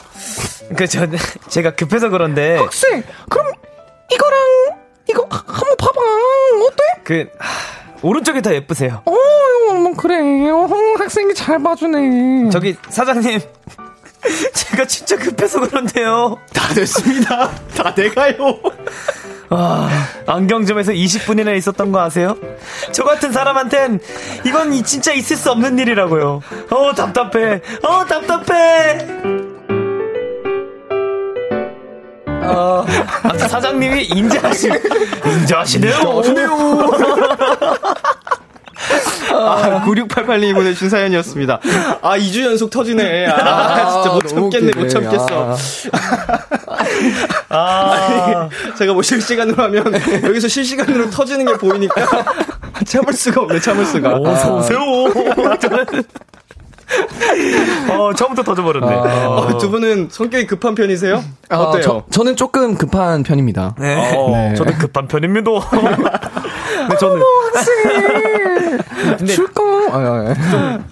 [0.75, 1.07] 그 저
[1.49, 3.51] 제가 급해서 그런데 학생, 그럼
[4.11, 4.39] 이거랑
[5.09, 5.99] 이거 하- 한번 봐봐.
[6.67, 6.83] 어때?
[7.03, 7.47] 그 하,
[8.01, 9.01] 오른쪽이 더 예쁘세요.
[9.05, 9.13] 어,
[9.71, 10.17] 어머, 그래.
[10.51, 10.67] 어,
[10.99, 12.49] 학생이 잘 봐주네.
[12.49, 13.39] 저기 사장님
[14.53, 16.37] 제가 진짜 급해서 그런데요.
[16.53, 17.49] 다 됐습니다.
[17.75, 18.35] 다 돼가요.
[19.49, 19.89] 아,
[20.25, 22.35] 안경점에서 20분이나 있었던 거 아세요?
[22.91, 23.99] 저 같은 사람한텐
[24.45, 26.41] 이건 이- 진짜 있을 수 없는 일이라고요.
[26.69, 27.61] 어, 답답해.
[27.83, 29.07] 어, 답답해.
[32.49, 32.85] 어,
[33.23, 34.69] 아, 사장님이 인자하시,
[35.25, 35.95] 인자하시네요.
[39.37, 41.59] 아, 9688님이 보내주신 사연이었습니다.
[42.01, 43.27] 아, 2주 연속 터지네.
[43.27, 44.87] 아, 진짜 못 참겠네, 못.
[44.89, 45.55] 참겠어.
[47.49, 52.05] 아, 아니, 제가 뭐 실시간으로 하면 여기서 실시간으로 터지는 게 보이니까
[52.85, 54.17] 참을 수가 없네, 참을 수가.
[54.17, 54.79] 어서 오세요.
[55.59, 55.85] 저는,
[57.89, 58.95] 어, 처음부터 터져버렸네.
[58.95, 61.23] 어, 두 분은 성격이 급한 편이세요?
[61.49, 61.81] 아, 어때요?
[61.81, 63.75] 저, 저는 조금 급한 편입니다.
[63.79, 64.13] 네.
[64.15, 65.51] 어, 저도 급한 편입니다.
[66.75, 67.21] 근데 저는
[69.17, 69.61] 근데 줄까?
[69.91, 70.35] 아,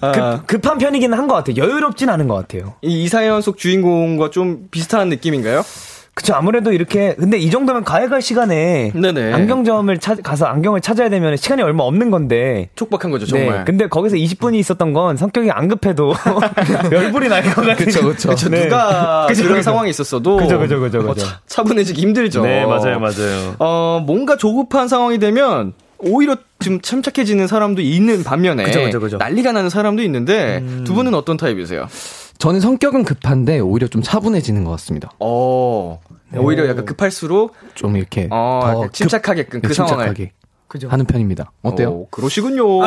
[0.00, 0.12] 아, 아.
[0.12, 1.56] 급, 급한 편이긴 한 것 같아요.
[1.56, 2.74] 여유롭진 않은 것 같아요.
[2.82, 5.62] 이, 이 사연 속 주인공과 좀 비슷한 느낌인가요?
[6.16, 8.90] 그쵸, 아무래도 이렇게, 근데 이 정도면 가해갈 시간에.
[8.94, 9.34] 네네.
[9.34, 12.70] 안경점을 찾, 가서 안경을 찾아야 되면 시간이 얼마 없는 건데.
[12.74, 13.58] 촉박한 거죠, 정말.
[13.58, 13.64] 네.
[13.66, 16.14] 근데 거기서 20분이 있었던 건 성격이 안 급해도
[16.90, 17.84] 열불이 날 것 같은.
[17.84, 18.30] 그쵸, 그쵸.
[18.30, 18.62] 그쵸, 네.
[18.62, 19.62] 누가 그죠, 그런.
[19.62, 21.26] 상황이 있었어도 그죠, 그죠, 그죠, 어, 그죠.
[21.26, 22.42] 차, 차분해지기 힘들죠.
[22.44, 23.54] 네, 맞아요, 맞아요.
[23.58, 29.16] 어, 뭔가 조급한 상황이 되면 오히려 좀 침착해지는 사람도 있는 반면에 그죠, 그죠, 그죠.
[29.18, 31.88] 난리가 나는 사람도 있는데 두 분은 어떤 타입이세요?
[32.38, 35.10] 저는 성격은 급한데 오히려 좀 차분해지는 것 같습니다.
[35.20, 35.98] 어,
[36.34, 40.32] 오히려 약간 급할수록 좀 이렇게 어, 더 약간 침착하게끔 그 급- 상황을 침착하게
[40.68, 40.88] 그죠.
[40.88, 41.52] 하는 편입니다.
[41.62, 41.90] 어때요?
[41.90, 42.64] 어, 그러시군요.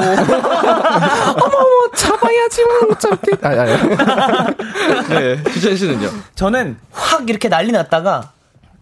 [1.95, 3.31] 잡아야지 못 잡게.
[3.41, 3.65] 아, 아,
[5.09, 6.09] 네, 주찬 씨는요?
[6.35, 8.31] 저는 확 이렇게 난리 났다가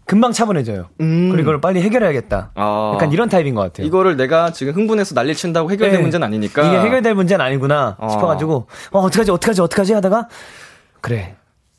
[0.05, 0.87] 금방 차분해져요.
[1.01, 1.29] 음.
[1.29, 2.51] 그리고 이걸 빨리 해결해야겠다.
[2.55, 2.91] 아.
[2.95, 3.85] 약간 이런 타입인 것 같아요.
[3.85, 6.01] 이거를 내가 지금 흥분해서 난리 친다고 해결될 네.
[6.01, 6.63] 문제는 아니니까.
[6.63, 8.09] 이게 해결될 문제는 아니구나 어.
[8.09, 10.27] 싶어가지고 어 어떡하지 어떡하지 어떡하지 하다가
[11.01, 11.35] 그래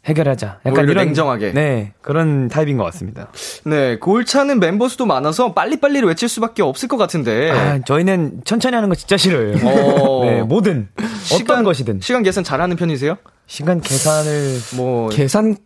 [0.09, 0.61] 해결하자.
[0.67, 1.53] 약간 이런 냉정하게.
[1.53, 3.29] 네 그런 타입인 것 같습니다.
[3.65, 7.51] 네, 골차는 멤버 수도 많아서 빨리빨리를 외칠 수밖에 없을 것 같은데.
[7.51, 9.55] 아, 저희는 천천히 하는 거 진짜 싫어요.
[9.65, 10.25] 어.
[10.27, 10.89] 네 뭐든
[11.35, 13.17] 어떤 것이든 시간 계산 잘하는 편이세요?
[13.47, 15.57] 시간 계산을 뭐 계산은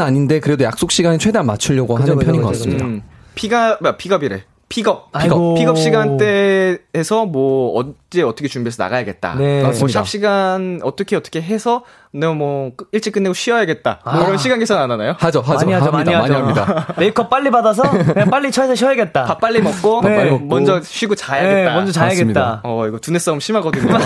[0.00, 2.84] 아닌데 그래도 약속 시간에 최대한 맞추려고 그죠, 하는 그죠, 편인 것 그죠, 같습니다.
[2.86, 3.02] 음,
[3.34, 4.44] 피가 아, 피갑이래.
[4.70, 5.54] 픽업, 아이고.
[5.54, 9.34] 픽업, 픽업 시간대에서 뭐 언제 어떻게 준비해서 나가야겠다.
[9.34, 9.62] 네.
[9.64, 9.72] 뭐.
[9.88, 11.82] 샵 시간 어떻게 어떻게 해서
[12.12, 14.00] 내가 뭐 일찍 끝내고 쉬어야겠다.
[14.04, 14.24] 뭐 아.
[14.24, 15.14] 이런 시간 계산 안 하나요?
[15.18, 16.62] 하죠, 하죠, 많이 하죠 합니다, 많이 하죠.
[16.62, 16.94] 합니다.
[16.98, 19.24] 메이크업 빨리 받아서 그냥 빨리 차에서 쉬어야겠다.
[19.24, 20.16] 밥 빨리 먹고, 네.
[20.16, 21.70] 빨리 먹고 먼저 쉬고 자야겠다.
[21.70, 22.24] 네, 먼저 자야겠다.
[22.24, 22.60] 맞습니다.
[22.64, 23.96] 어, 이거 두뇌 싸움 심하거든요.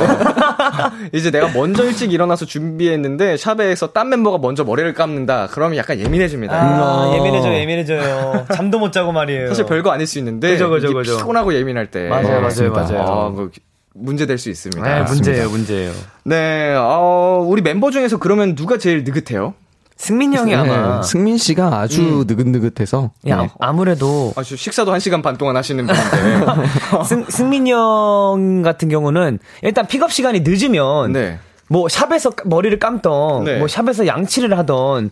[1.12, 5.48] 이제 내가 먼저 일찍 일어나서 준비했는데, 샵에서 딴 멤버가 먼저 머리를 감는다.
[5.50, 6.54] 그러면 약간 예민해집니다.
[6.54, 7.14] 아, 음.
[7.14, 8.46] 예민해져요, 예민해져요.
[8.52, 9.48] 잠도 못 자고 말이에요.
[9.48, 11.16] 사실 별거 아닐 수 있는데, 그죠, 그죠, 그죠.
[11.16, 12.08] 피곤하고 예민할 때.
[12.08, 12.82] 맞아요, 맞아요, 맞습니다.
[12.82, 13.00] 맞아요.
[13.00, 13.48] 아, 뭐
[13.94, 14.82] 문제 될 수 있습니다.
[14.82, 15.92] 네, 문제예요, 문제예요.
[16.24, 19.54] 네, 어, 우리 멤버 중에서 그러면 누가 제일 느긋해요?
[19.96, 23.50] 승민 형이 네, 아마 승민 씨가 아주 느긋느긋해서 야, 네.
[23.60, 26.46] 아무래도 아, 저 식사도 한 시간 반 동안 하시는 분인데.
[27.06, 31.38] 승, 승민 형 같은 경우는 일단 픽업 시간이 늦으면 네.
[31.68, 33.58] 뭐 샵에서 머리를 감던 네.
[33.58, 35.10] 뭐 샵에서 양치를 하던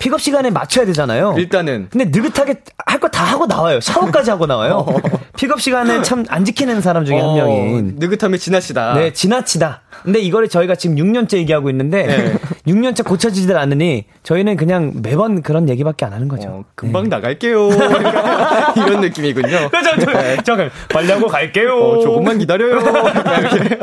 [0.00, 1.34] 픽업 시간에 맞춰야 되잖아요.
[1.36, 1.88] 일단은.
[1.90, 3.80] 근데 느긋하게 할 거 다 하고 나와요.
[3.80, 4.86] 샤워까지 하고 나와요.
[5.38, 7.82] 픽업 시간을 참안 지키는 사람 중에 한 어, 명이.
[7.98, 8.94] 느긋함이 지나치다.
[8.94, 9.82] 네, 지나치다.
[10.02, 12.34] 근데 이거를 저희가 지금 6년째 얘기하고 있는데 네.
[12.66, 16.48] 6년째 고쳐지질 않으니 저희는 그냥 매번 그런 얘기밖에 안 하는 거죠.
[16.48, 17.68] 어, 금방 나갈게요.
[18.76, 19.70] 이런 느낌이군요.
[19.70, 20.56] 저, 저,
[20.88, 21.74] 빨리 하고 갈게요.
[21.78, 22.78] 어, 조금만 기다려요.
[22.80, 23.78] 이렇게.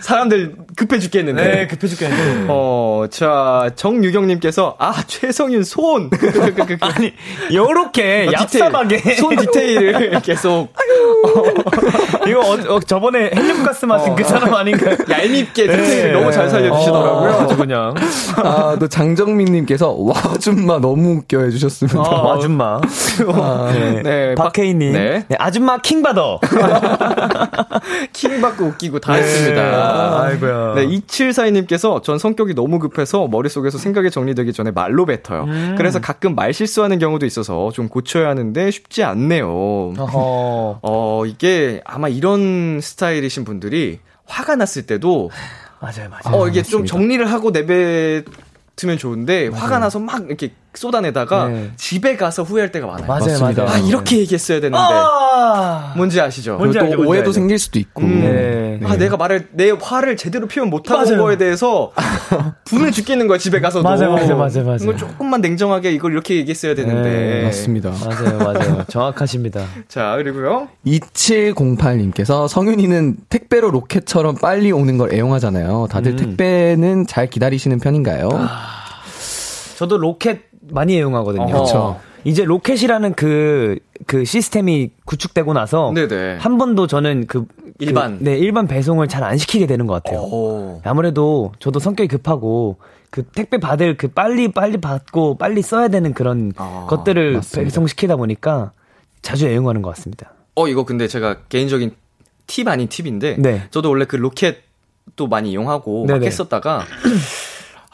[0.00, 1.42] 사람들 급해 죽겠는데.
[1.42, 2.46] 네, 급해 죽겠는데.
[2.48, 6.10] 어, 자, 정유경님께서, 아, 최성 윤 손!
[6.80, 7.12] 아니,
[7.52, 9.16] 요렇게 어, 디테일, 얍삽하게.
[9.16, 10.68] 손 디테일을 계속
[12.26, 14.96] 이거 어, 어, 저번에 헬륨가스 마신 그 사람 아닌가요?
[15.08, 17.30] 얄밉게 디테일을 너무 잘 살려주시더라고요.
[17.30, 17.94] 어, 아주 그냥.
[18.36, 22.00] 아, 또 장정민님께서 와줌마 너무 웃겨 해주셨습니다.
[22.00, 22.80] 어, 아줌마.
[23.72, 24.02] 네.
[24.02, 24.92] 네, 박혜인님.
[24.92, 25.24] 네.
[25.28, 26.40] 네, 아줌마 킹받어.
[28.12, 29.20] 킹 받고 웃기고 다 네.
[29.20, 30.22] 했습니다.
[30.22, 30.74] 아이고야.
[30.74, 35.41] 네, 2742님께서 전 성격이 너무 급해서 머릿속에서 생각이 정리되기 전에 말로 뱉어요.
[35.44, 35.74] 음.
[35.76, 39.48] 그래서 가끔 말 실수하는 경우도 있어서 좀 고쳐야 하는데 쉽지 않네요.
[39.98, 40.80] 어허.
[40.82, 45.30] 어, 이게 아마 이런 스타일이신 분들이 화가 났을 때도
[45.80, 46.36] 맞아요, 맞아요.
[46.36, 51.70] 어, 이게 좀 정리를 하고 내뱉으면 좋은데 화가 나서 막 이렇게 쏟아내다가 네.
[51.76, 53.06] 집에 가서 후회할 때가 많아요.
[53.06, 53.64] 맞아요, 맞습니다.
[53.64, 53.76] 맞아요.
[53.76, 54.78] 아, 이렇게 얘기했어야 되는데.
[54.78, 55.92] 아!
[55.96, 56.56] 뭔지 아시죠?
[56.56, 57.32] 뭔지 알죠, 또 뭔지 오해도 알죠.
[57.32, 58.02] 생길 수도 있고.
[58.02, 58.20] 음.
[58.20, 58.80] 네.
[58.84, 61.22] 아, 내가 말을, 내 화를 제대로 표현 못하고 온 맞아요.
[61.22, 61.92] 거에 대해서
[62.64, 63.82] 분을 죽겠는 거야, 집에 가서도.
[63.86, 64.78] 맞아요, 맞아요, 맞아요, 맞아요.
[64.80, 67.10] 이거 조금만 냉정하게 이걸 이렇게 얘기했어야 되는데.
[67.10, 67.90] 네, 맞습니다.
[67.90, 68.84] 맞아요, 맞아요.
[68.88, 69.64] 정확하십니다.
[69.88, 70.68] 자, 그리고요.
[70.86, 75.88] 2708님께서 성윤이는 택배로 로켓처럼 빨리 오는 걸 애용하잖아요.
[75.90, 78.30] 다들 택배는 잘 기다리시는 편인가요?
[79.76, 81.46] 저도 로켓 많이 애용하거든요.
[81.46, 82.00] 그쵸.
[82.24, 86.36] 이제 로켓이라는 그, 그 시스템이 구축되고 나서 네네.
[86.38, 87.46] 한 번도 저는 그
[87.80, 88.18] 일반.
[88.18, 90.20] 그, 네 일반 배송을 잘 안 시키게 되는 것 같아요.
[90.20, 90.80] 오.
[90.84, 92.76] 아무래도 저도 성격이 급하고
[93.10, 97.64] 그 택배 받을 그 빨리 빨리 받고 빨리 써야 되는 그런 아, 것들을 맞습니다.
[97.68, 98.70] 배송시키다 보니까
[99.20, 100.32] 자주 애용하는 것 같습니다.
[100.54, 101.90] 어, 이거 근데 제가 개인적인
[102.46, 103.36] 팁 아닌 팁인데.
[103.38, 103.62] 네.
[103.70, 106.22] 저도 원래 그 로켓도 많이 이용하고 막.
[106.22, 106.84] 했었다가.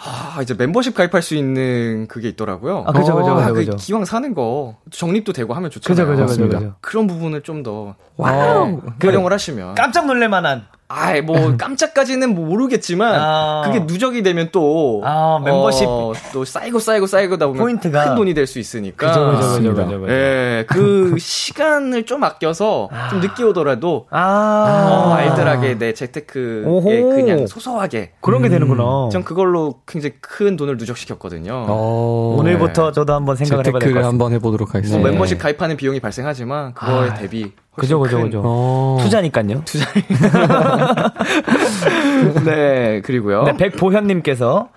[0.09, 2.84] 아, 이제 멤버십 가입할 수 있는 그게 있더라고요.
[2.86, 3.76] 아, 그죠, 그죠, 아, 그죠, 그.
[3.76, 6.06] 기왕 사는 거 적립도 되고 하면 좋잖아요.
[6.06, 6.74] 그죠, 그죠, 그죠.
[6.80, 8.80] 그런 부분을 좀더 와우.
[9.00, 10.66] 활용을 하시면 깜짝 놀랄 만한.
[10.89, 13.62] 아이 뭐 깜짝까지는 뭐 모르겠지만 아.
[13.66, 15.86] 그게 누적이 되면 또 아, 멤버십.
[15.86, 18.05] 어, 또 쌓이고 쌓이고 쌓이고다 보면 포인트가.
[18.05, 19.84] 큰 돈이 될 수 있으니까 그죠, 그죠, 그죠, 맞습니다.
[19.84, 20.12] 그죠, 그죠.
[20.12, 26.82] 예, 그 시간을 좀 아껴서 좀 늦게 오더라도 아, 어, 알뜰하게 내 재테크에 오호.
[27.11, 29.11] 그냥 소소하게 그런 게 되는구나.
[29.12, 31.66] 전 그걸로 굉장히 큰 돈을 누적시켰거든요.
[31.68, 34.09] 어, 오늘부터 저도 한번 생각을 해봐야 될것 재테크를 같습니다.
[34.09, 35.11] 한번 해보도록 뭐 하겠습니다.
[35.11, 38.43] 멤버십 가입하는 비용이 발생하지만 그거에 아, 대비 그죠, 그죠, 큰- 그죠.
[38.45, 38.99] 어.
[39.03, 39.62] 투자니까요.
[42.45, 43.45] 네, 그리고요.
[43.45, 44.68] 네, 백보현님께서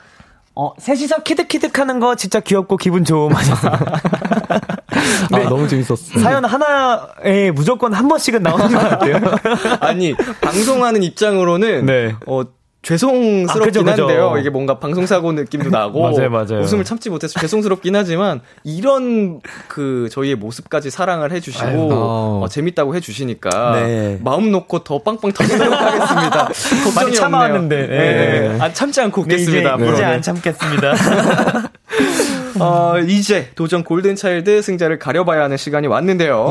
[0.54, 4.02] 어, 셋이서 키득키득 하는 거 진짜 귀엽고 기분 좋음 하셨습니다.
[5.32, 6.22] 아, 너무 재밌었어요.
[6.22, 9.16] 사연 하나에 무조건 한 번씩은 나오는 것 같아요.
[9.80, 12.14] 아니 방송하는 입장으로는 네.
[12.28, 12.42] 어
[12.84, 14.04] 죄송스럽긴 아, 그죠, 그죠.
[14.04, 14.36] 한데요.
[14.40, 16.62] 이게 뭔가 방송사고 느낌도 나고 맞아요, 맞아요.
[16.62, 23.76] 웃음을 참지 못해서 죄송스럽긴 하지만 이런 그 저희의 모습까지 사랑을 해주시고 아유, 어, 재밌다고 해주시니까
[23.76, 24.20] 네.
[24.24, 26.46] 마음 놓고 더 빵빵 터지도록 하겠습니다.
[26.86, 27.16] 걱정이 많이.
[27.16, 27.88] 참아왔는데.
[27.88, 28.50] 네.
[28.50, 28.58] 네.
[28.60, 29.94] 아, 참지 않고 네, 이제, 웃겠습니다.
[29.94, 30.04] 이제.
[30.04, 30.94] 안 참겠습니다.
[32.62, 36.50] 어, 이제 도전 골든차일드 승자를 가려봐야 하는 시간이 왔는데요.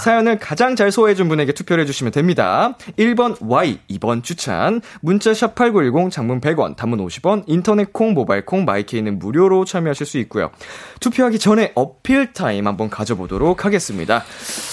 [0.00, 2.76] 사연을 가장 잘 소화해준 분에게 투표를 해주시면 됩니다.
[2.98, 8.64] 1번 Y, 2번 주찬, 문자 샵 8910, 장문 100원, 단문 50원, 인터넷 콩, 모바일 콩,
[8.64, 10.50] 마이케이는 무료로 참여하실 수 있고요.
[11.00, 14.22] 투표하기 전에 어필 타임 한번 가져보도록 하겠습니다.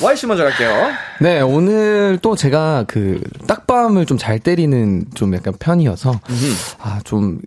[0.02, 0.92] Y씨 먼저 갈게요.
[1.22, 6.20] 네, 오늘 또 제가 그 딱밤을 좀 잘 때리는 좀 약간 편이어서
[6.82, 7.40] 아, 좀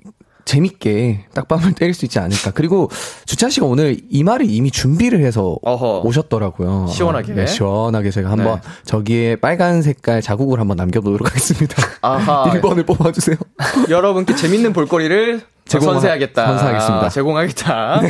[0.45, 2.51] 재밌게 딱 밤을 때릴 수 있지 않을까.
[2.53, 2.91] 그리고
[3.27, 6.01] 주찬 씨가 오늘 이 말을 이미 준비를 해서 어허.
[6.05, 6.87] 오셨더라고요.
[6.89, 7.33] 시원하게.
[7.35, 8.69] 네, 시원하게 제가 한번 네.
[8.85, 11.83] 저기에 빨간 색깔 자국을 한번 남겨보도록 하겠습니다.
[12.03, 12.45] 아하.
[12.53, 13.37] 1번을 뽑아주세요.
[13.89, 16.47] 여러분께 재밌는 볼거리를 제공하- 선사하겠다.
[16.47, 17.09] 선사하겠습니다.
[17.09, 18.01] 제공하겠다.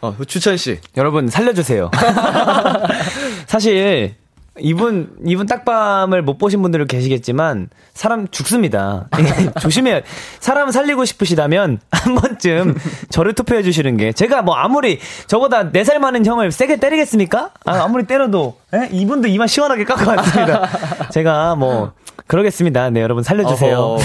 [0.00, 0.78] 어, 주찬 씨.
[0.96, 1.90] 여러분 살려주세요.
[3.46, 4.14] 사실
[4.60, 9.08] 이분 이분 딱밤을 못 보신 분들은 계시겠지만 사람 죽습니다.
[9.60, 10.00] 조심해요.
[10.40, 12.76] 사람 살리고 싶으시다면 한 번쯤
[13.10, 17.50] 저를 투표해 주시는 게 제가 뭐 아무리 저보다 4살 많은 형을 세게 때리겠습니까?
[17.64, 18.88] 아, 무리 때려도 예?
[18.92, 20.68] 이분도 이만 시원하게 깎아왔습니다.
[21.10, 21.92] 제가 뭐
[22.26, 22.90] 그러겠습니다.
[22.90, 23.76] 네 여러분 살려주세요.
[23.76, 24.02] 어허.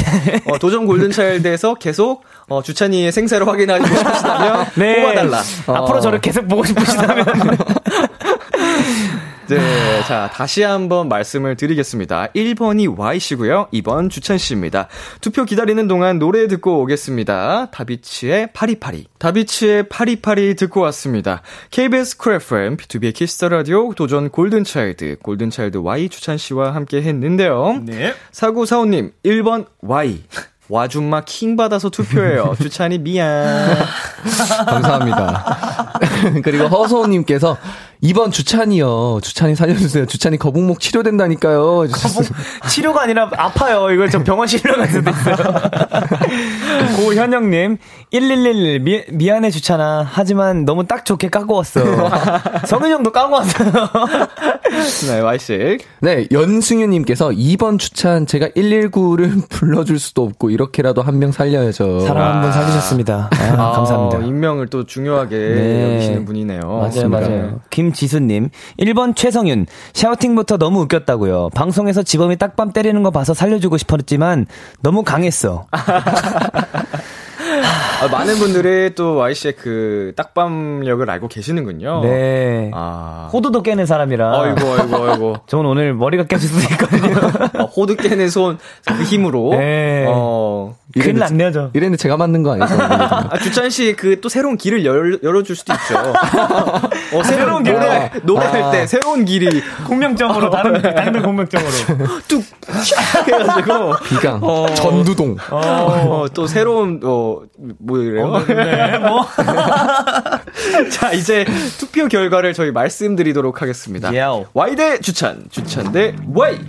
[0.47, 5.01] 어, 도전 골든차일드에서 계속 어, 주찬이의 생사를 확인하고 싶으시다면 네.
[5.01, 5.41] 뽑아달라.
[5.67, 7.25] 앞으로 저를 계속 보고 싶으시다면
[9.47, 12.27] 네, 자, 다시 한번 말씀을 드리겠습니다.
[12.35, 13.67] 1번이 Y씨고요.
[13.73, 14.87] 2번 주찬씨입니다.
[15.21, 17.69] 투표 기다리는 동안 노래 듣고 오겠습니다.
[17.71, 19.05] 다비치의 파리파리.
[19.19, 21.41] 다비치의 파리파리 듣고 왔습니다.
[21.69, 27.81] KBS 쿨 FM, 비투비의 키스 더 라디오, 도전 골든차일드, 골든차일드 Y 주찬씨와 함께 했는데요.
[27.85, 28.13] 네.
[28.31, 30.23] 사구사오님, 1번 Y.
[30.67, 32.55] 와줌마 킹 받아서 투표해요.
[32.59, 33.77] 주찬이 미안.
[34.65, 35.99] 감사합니다.
[36.43, 37.57] 그리고 허소님께서
[38.03, 39.19] 2번 주찬이요.
[39.23, 40.05] 주찬이 살려주세요.
[40.05, 41.85] 주찬이 거북목 치료된다니까요.
[42.69, 43.89] 치료가 아니라 아파요.
[43.91, 45.35] 이거 저 병원 실려갈 수도 있어요.
[46.97, 47.77] 고현영님,
[48.11, 50.07] 1111, 미, 미안해 주차나.
[50.09, 51.79] 하지만 너무 딱 좋게 까고 왔어.
[52.67, 53.71] 성은 형도 까고 왔어요.
[55.07, 55.77] 네, Y씨.
[56.01, 62.01] 네, 연승유님께서 2번 추천 제가 119를 불러줄 수도 없고 이렇게라도 한 명 살려야죠.
[62.01, 63.29] 사람 한 분 살리셨습니다.
[63.31, 64.17] 아, 감사합니다.
[64.17, 65.93] 어, 익명을 또 중요하게 네.
[65.95, 66.59] 여기시는 분이네요.
[66.59, 67.19] 맞아요, 맞습니다.
[67.21, 67.59] 맞아요.
[67.85, 71.49] 김지수님, 1번 최성윤, 샤우팅부터 너무 웃겼다고요.
[71.53, 74.47] 방송에서 지범이 딱밤 때리는 거 봐서 살려주고 싶었지만
[74.81, 75.67] 너무 강했어.
[78.01, 82.01] 아, 많은 분들이 또 Y씨의 그 딱밤력을 알고 계시는군요.
[82.03, 82.71] 네.
[82.73, 83.29] 아.
[83.31, 84.41] 호두도 깨는 사람이라.
[84.41, 85.35] 아이고, 아이고, 아이고.
[85.47, 87.15] 저는 오늘 머리가 깨질 수도 있거든요.
[87.61, 89.51] 어, 호두 깨는 손, 그 힘으로.
[89.51, 90.05] 네.
[90.09, 90.75] 어.
[91.01, 91.69] 큰일 났네요, 저.
[91.73, 92.75] 이랬는데 제가 맞는 거 아니죠?
[92.81, 95.95] 아, 주찬 씨, 그, 또 새로운 길을 열, 열어줄 수도 있죠.
[97.13, 97.73] 어, 새로운 길.
[97.73, 101.71] 노래, 노래할 때, 새로운 길이 공명점으로 다른 다른 공명점으로.
[102.27, 103.95] 뚝, 샥 해가지고.
[104.09, 104.67] 비강, 어.
[104.73, 105.35] 전두동.
[105.51, 107.41] 어, 또 새로운, 어,
[107.79, 108.45] 뭐 이래요?
[108.47, 109.25] 네, 뭐.
[110.91, 111.45] 자, 이제
[111.77, 114.15] 투표 결과를 저희 말씀드리도록 하겠습니다.
[114.15, 114.45] 야오.
[114.53, 116.59] Y 대 주찬, 주찬 대 Y.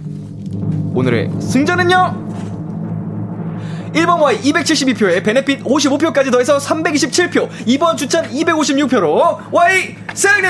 [0.95, 2.36] 오늘의 승자는요?
[3.97, 7.49] 1번 Y 272표에 베네핏 55표까지 더해서 327표.
[7.67, 10.49] 2번 주찬 256표로 Y 승리!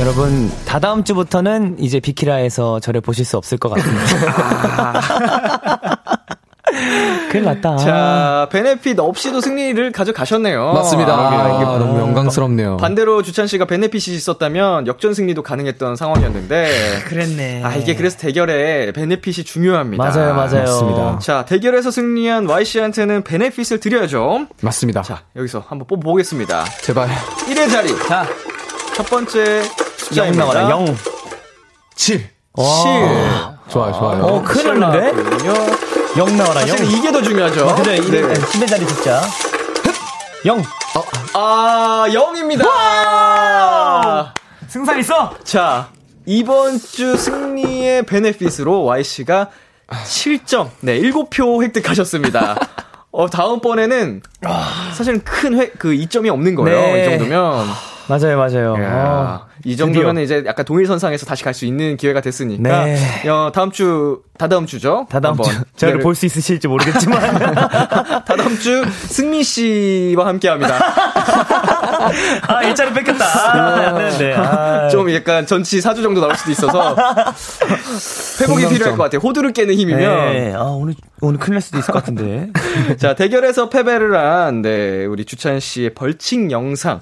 [0.00, 5.00] 여러분, 다다음 주부터는 이제 비키라에서 저를 보실 수 없을 것 같습니다.
[7.30, 7.76] 큰일 났다.
[7.76, 10.72] 자, 베네핏 없이도 승리를 가져가셨네요.
[10.72, 11.12] 맞습니다.
[11.14, 12.76] 아, 이게 아, 너무 영광스럽네요.
[12.76, 17.02] 반대로 주찬 씨가 베네핏이 있었다면 역전 승리도 가능했던 상황이었는데.
[17.06, 17.62] 그랬네.
[17.64, 20.02] 아, 이게 그래서 대결에 베네핏이 중요합니다.
[20.02, 20.60] 맞아요, 맞아요.
[20.60, 21.18] 맞습니다.
[21.20, 24.46] 자, 대결에서 승리한 Y씨한테는 베네핏을 드려야죠.
[24.60, 25.02] 맞습니다.
[25.02, 26.64] 자, 여기서 한번 뽑아보겠습니다.
[26.82, 27.08] 제발.
[27.48, 27.88] 1의 자리.
[28.08, 28.26] 자,
[28.94, 29.64] 첫 번째 영
[29.96, 30.44] 숫자입니다.
[30.44, 30.84] 나와라, 영.
[31.96, 32.18] 7.
[32.18, 32.28] 7.
[33.68, 34.22] 좋아요, 좋아요.
[34.24, 35.44] 어, 큰일 났는데?
[36.16, 36.68] 영 나와라, 영.
[36.68, 37.66] 사실은 이게 더 중요하죠.
[37.70, 38.34] 아, 그래, 네.
[38.34, 39.20] 10의 자리 숫자.
[40.46, 40.62] 영.
[41.34, 42.64] 아, 0입니다.
[44.68, 45.34] 승산 있어!
[45.42, 45.88] 자,
[46.26, 49.50] 이번 주 승리의 베네핏으로 Y씨가
[49.88, 52.56] 7점, 네, 7표 획득하셨습니다.
[53.10, 54.22] 어, 다음번에는
[54.92, 56.80] 사실은 큰 획, 그 이점이 없는 거예요.
[56.80, 57.00] 네.
[57.00, 57.66] 이 정도면.
[58.08, 58.74] 맞아요, 맞아요.
[58.82, 62.84] 야, 어, 이 정도면 이제 약간 동일선상에서 다시 갈 수 있는 기회가 됐으니까.
[62.84, 63.28] 네.
[63.28, 65.06] 어, 다음 주, 다다음 주죠?
[65.08, 65.50] 다다음 주.
[65.76, 67.20] 저를 볼 수 있으실지 모르겠지만.
[68.26, 70.74] 다다음 주 승미 씨와 함께 합니다.
[72.48, 73.24] 아, 일자리 뺏겼다.
[73.24, 74.34] 아, 안 되는데.
[74.34, 74.88] 아.
[74.88, 76.96] 좀 약간 전치 4주 정도 나올 수도 있어서
[78.40, 79.20] 회복이 필요할 것 같아요.
[79.20, 80.32] 호두를 깨는 힘이면.
[80.32, 80.52] 네.
[80.54, 82.50] 아, 오늘, 오늘 큰일 날 수도 있을 것 같은데.
[82.98, 87.00] 자, 대결에서 패배를 한, 네, 우리 주찬 씨의 벌칙 영상.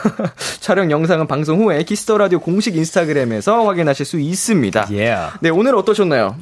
[0.60, 4.88] 촬영 영상은 방송 후에 키스 더 라디오 공식 인스타그램에서 확인하실 수 있습니다.
[4.92, 5.16] 예.
[5.40, 6.36] 네, 오늘 어떠셨나요?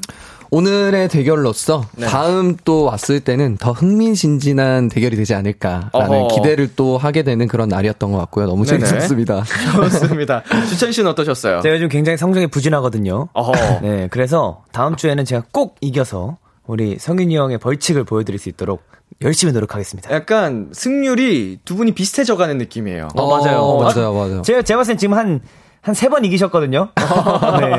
[0.51, 6.29] 오늘의 대결로서 다음 또 왔을 때는 더 흥미진진한 대결이 되지 않을까라는 어허.
[6.35, 8.47] 기대를 또 하게 되는 그런 날이었던 것 같고요.
[8.47, 8.87] 너무 네네.
[8.87, 9.45] 재밌었습니다.
[9.91, 10.43] 좋습니다.
[10.71, 11.61] 주찬 씨는 어떠셨어요?
[11.61, 13.29] 제가 요즘 굉장히 성적이 부진하거든요.
[13.35, 13.81] 어허.
[13.83, 18.83] 네, 그래서 다음 주에는 제가 꼭 이겨서 우리 성윤이 형의 벌칙을 보여드릴 수 있도록
[19.23, 20.11] 열심히 노력하겠습니다.
[20.15, 23.09] 약간 승률이 두 분이 비슷해져가는 느낌이에요.
[23.15, 23.59] 어, 맞아요.
[23.59, 24.43] 어, 어, 맞아요, 맞아요.
[24.43, 25.41] 제가, 제가 봤을 땐 지금 한,
[25.89, 26.89] 한 세 번 이기셨거든요.
[26.97, 27.73] 네.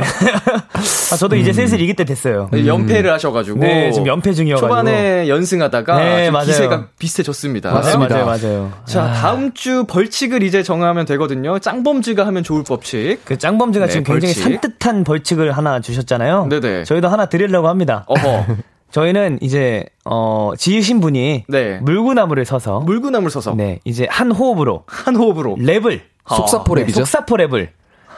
[1.11, 2.49] 아, 저도 이제 슬슬 이길 때 됐어요.
[2.53, 3.59] 연패를 하셔가지고.
[3.59, 4.67] 네, 지금 연패 중이어가지고.
[4.67, 6.45] 초반에 연승하다가 네, 좀 맞아요.
[6.47, 7.71] 기세가 비슷해졌습니다.
[7.71, 8.71] 맞아요, 맞아요, 맞아요.
[8.85, 11.59] 자, 다음 주 벌칙을 이제 정하면 되거든요.
[11.59, 13.19] 짱범즈가 하면 좋을 법칙.
[13.25, 14.43] 그 짱범즈가 네, 지금 굉장히 벌칙.
[14.61, 16.47] 산뜻한 벌칙을 하나 주셨잖아요.
[16.49, 16.83] 네네.
[16.85, 18.05] 저희도 하나 드리려고 합니다.
[18.07, 18.45] 어허.
[18.91, 21.77] 저희는 이제 어 지신 분이 네.
[21.83, 23.53] 물구나무를 서서 물구나무를 서서.
[23.53, 25.57] 네 이제 한 호흡으로 한 호흡으로.
[25.57, 26.93] 랩을 속사포 네, 랩이죠.
[26.95, 27.67] 속사포 랩을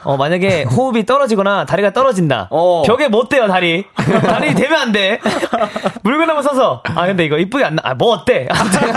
[0.04, 2.48] 어 만약에 호흡이 떨어지거나 다리가 떨어진다.
[2.50, 2.82] 어.
[2.86, 3.84] 벽에 못 대요 다리.
[3.96, 5.20] 다리 대면 안 돼.
[6.02, 7.82] 물구나무 서서 아 근데 이거 이쁘게 안 나.
[7.84, 8.48] 아 뭐 어때?
[8.50, 8.96] 아무튼,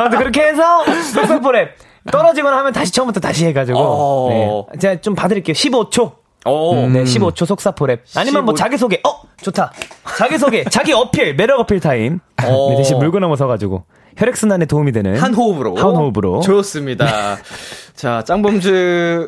[0.00, 1.74] 아무튼 그렇게 해서 속사포 랩
[2.10, 4.66] 떨어지거나 하면 다시 처음부터 다시 해가지고 어.
[4.72, 4.78] 네.
[4.78, 5.52] 제가 좀 봐드릴게요.
[5.54, 6.12] 15초.
[6.46, 6.88] 어.
[6.90, 8.02] 네, 15초 속사포 랩.
[8.16, 9.00] 아니면 뭐15 자기소개.
[9.06, 9.72] 어, 좋다.
[10.16, 12.20] 자기소개, 자기 어필, 매력 어필 타임.
[12.42, 12.68] 어.
[12.70, 13.84] 네, 대신 물구나무 서가지고.
[14.18, 15.16] 혈액순환에 도움이 되는.
[15.16, 15.76] 한 호흡으로.
[15.76, 16.40] 한 호흡으로.
[16.40, 17.38] 좋습니다.
[17.94, 19.26] 자, 짱범즈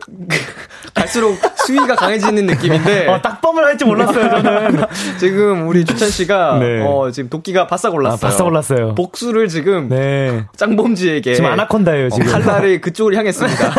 [0.95, 1.37] 갈수록
[1.67, 4.83] 수위가 강해지는 느낌인데 어, 딱밤을 할 줄 몰랐어요, 저는.
[5.19, 6.85] 지금 우리 주찬 씨가 네.
[6.87, 8.15] 어, 지금 독기가 바싹 올랐어요.
[8.17, 8.95] 아, 바싹 올랐어요.
[8.95, 10.45] 복수를 지금 네.
[10.57, 12.29] 짱범즈에게 지금 아나콘다예요, 지금.
[12.29, 13.73] 어, 칼날을 그쪽으로 향했습니다.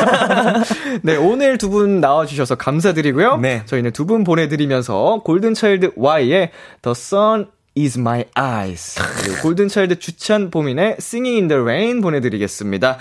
[1.04, 3.38] 네, 오늘 두 분 나와주셔서 감사드리고요.
[3.38, 3.62] 네.
[3.66, 6.52] 저희는 두 분 보내드리면서 골든차일드 Y의
[6.82, 8.96] The Sun is my eyes.
[9.42, 12.98] 골든차일드 주찬 보민의 Singing in the Rain 보내드리겠습니다.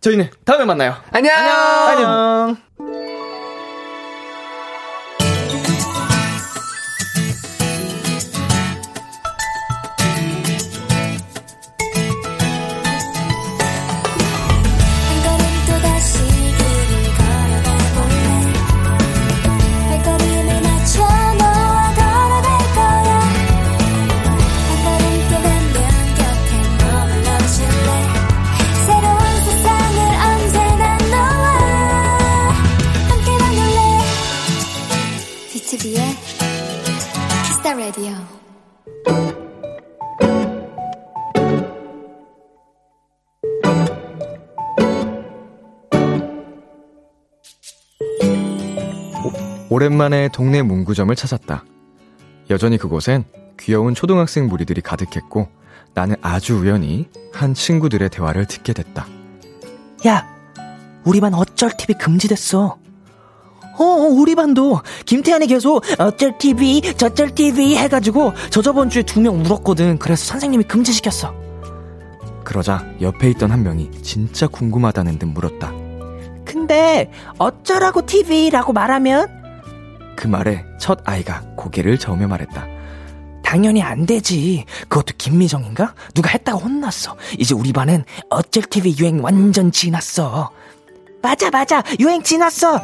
[0.00, 0.96] 저희는 다음에 만나요.
[1.10, 1.32] 안녕!
[1.36, 2.56] 안녕!
[2.78, 2.97] 한
[37.68, 38.12] 키스타 라디오
[49.70, 51.64] 오랜만에 동네 문구점을 찾았다.
[52.48, 53.24] 여전히 그곳엔
[53.58, 55.48] 귀여운 초등학생 무리들이 가득했고
[55.92, 59.06] 나는 아주 우연히 한 친구들의 대화를 듣게 됐다.
[60.06, 60.26] 야,
[61.04, 62.78] 우리 반 어쩔 TV 금지됐어.
[63.78, 69.20] 어, 어, 우리 반도 김태현이 계속 어쩔 TV, 저쩔 TV 해가지고 저 저번 주에 두
[69.20, 69.98] 명 울었거든.
[69.98, 71.34] 그래서 선생님이 금지시켰어.
[72.44, 75.72] 그러자 옆에 있던 한 명이 진짜 궁금하다는 듯 물었다.
[76.44, 79.28] 근데 어쩌라고 TV라고 말하면
[80.16, 82.66] 그 말에 첫 아이가 고개를 저으며 말했다.
[83.44, 84.64] 당연히 안 되지.
[84.88, 85.94] 그것도 김미정인가?
[86.14, 87.16] 누가 했다고 혼났어.
[87.38, 90.50] 이제 우리 반은 어쩔 TV 유행 완전 지났어.
[91.22, 91.82] 맞아, 맞아.
[92.00, 92.80] 유행 지났어.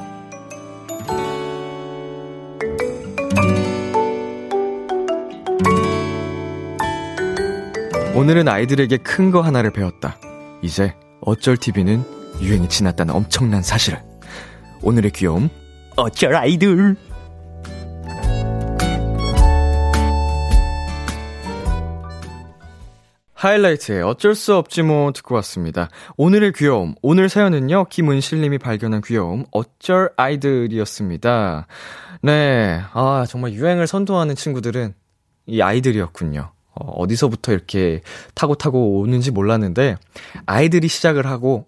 [8.15, 10.17] 오늘은 아이들에게 큰 거 하나를 배웠다.
[10.63, 12.05] 이제 어쩔 TV는
[12.41, 14.01] 유행이 지났다는 엄청난 사실을.
[14.83, 15.49] 오늘의 귀여움,
[15.97, 16.97] 어쩔 아이들.
[23.35, 25.91] 하이라이트의 어쩔 수 없지 뭐 듣고 왔습니다.
[26.17, 31.67] 오늘의 귀여움, 오늘 사연은요, 김은실님이 발견한 귀여움, 어쩔 아이들이었습니다.
[32.23, 34.95] 네, 아, 정말 유행을 선도하는 친구들은
[35.47, 36.54] 이 아이들이었군요.
[36.75, 38.01] 어, 어디서부터 이렇게
[38.35, 39.97] 타고 타고 오는지 몰랐는데,
[40.47, 41.67] 아이들이 시작을 하고,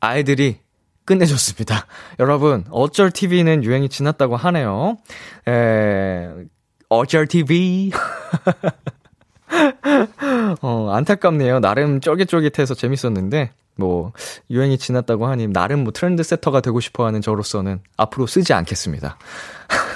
[0.00, 0.58] 아이들이
[1.04, 1.86] 끝내줬습니다.
[2.20, 4.96] 여러분, 어쩔 TV는 유행이 지났다고 하네요.
[5.48, 6.28] 에,
[6.88, 7.90] 어쩔 TV.
[10.62, 11.60] 어, 안타깝네요.
[11.60, 14.12] 나름 쫄깃쫄깃해서 재밌었는데, 뭐,
[14.50, 19.18] 유행이 지났다고 하니, 나름 뭐 트렌드 세터가 되고 싶어 하는 저로서는 앞으로 쓰지 않겠습니다.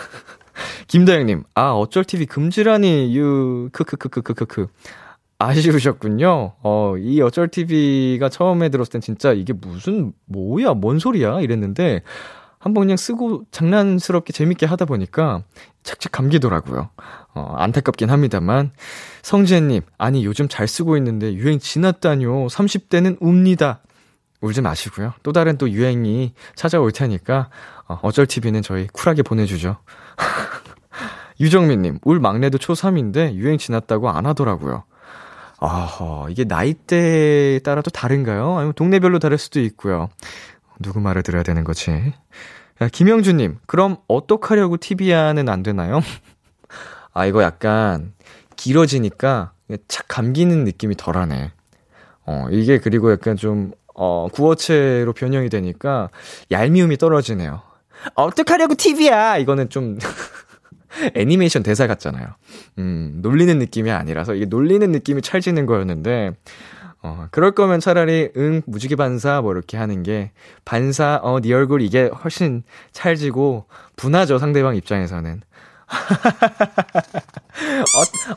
[0.87, 4.69] 김다영님, 아, 어쩔 TV 금지라니, 유, 크크크크크크크.
[5.39, 6.55] 아쉬우셨군요.
[6.63, 11.41] 어, 이 어쩔 TV가 처음에 들었을 땐 진짜 이게 무슨, 뭐야, 뭔 소리야?
[11.41, 12.03] 이랬는데,
[12.59, 15.43] 한번 그냥 쓰고 장난스럽게 재밌게 하다 보니까
[15.83, 16.91] 착착 감기더라고요.
[17.35, 18.73] 어, 안타깝긴 합니다만.
[19.23, 22.47] 성지혜님, 아니, 요즘 잘 쓰고 있는데 유행 지났다뇨.
[22.49, 23.83] 30대는 웁니다.
[24.41, 25.13] 울지 마시고요.
[25.23, 27.51] 또 다른 또 유행이 찾아올 테니까,
[27.89, 29.77] 어, 어쩔 TV는 저희 쿨하게 보내주죠.
[31.41, 34.85] 유정민님, 울 막내도 초3인데 유행 지났다고 안 하더라고요.
[35.59, 38.57] 아허, 이게 나이대에 따라 또 다른가요?
[38.57, 40.09] 아니면 동네별로 다를 수도 있고요.
[40.81, 41.91] 누구 말을 들어야 되는 거지?
[42.83, 46.01] 야, 김영주님, 그럼 어떡하려고 TV야는 안 되나요?
[47.15, 48.13] 아, 이거 약간
[48.57, 49.53] 길어지니까
[49.89, 51.53] 착 감기는 느낌이 덜하네.
[52.27, 56.11] 어, 이게 그리고 약간 좀, 어, 구어체로 변형이 되니까
[56.51, 57.63] 얄미움이 떨어지네요.
[58.15, 59.39] 어떡하려고 TV야!
[59.39, 59.99] 이거는 좀,
[61.15, 62.27] 애니메이션 대사 같잖아요.
[62.79, 66.33] 음, 놀리는 느낌이 아니라서 이게 놀리는 느낌이 찰지는 거였는데,
[67.03, 70.33] 어, 그럴 거면 차라리, 응, 무지개 반사, 뭐, 이렇게 하는 게,
[70.65, 73.67] 반사, 어, 네 얼굴 이게 훨씬 찰지고,
[73.97, 75.43] 분하죠, 상대방 입장에서는.
[75.87, 75.95] 어,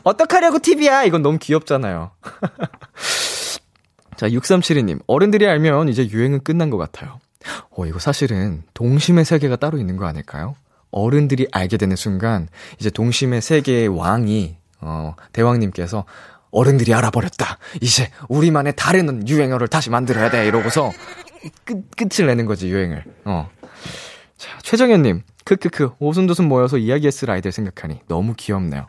[0.04, 1.04] 어떡하려고 TV야!
[1.04, 2.10] 이건 너무 귀엽잖아요.
[4.16, 5.00] 자, 6372님.
[5.06, 7.18] 어른들이 알면 이제 유행은 끝난 것 같아요.
[7.70, 10.54] 어, 이거 사실은 동심의 세계가 따로 있는 거 아닐까요?
[10.90, 16.04] 어른들이 알게 되는 순간, 이제 동심의 세계의 왕이, 어, 대왕님께서
[16.50, 17.58] 어른들이 알아버렸다.
[17.80, 20.46] 이제 우리만의 다른 유행어를 다시 만들어야 돼.
[20.46, 20.90] 이러고서
[21.64, 23.04] 끝, 끝을 내는 거지, 유행을.
[23.24, 23.48] 어.
[24.36, 25.22] 자, 최정현님.
[25.44, 25.92] 크크크.
[25.98, 28.86] 오순도순 모여서 이야기했을 아이들 생각하니 너무 귀엽네요.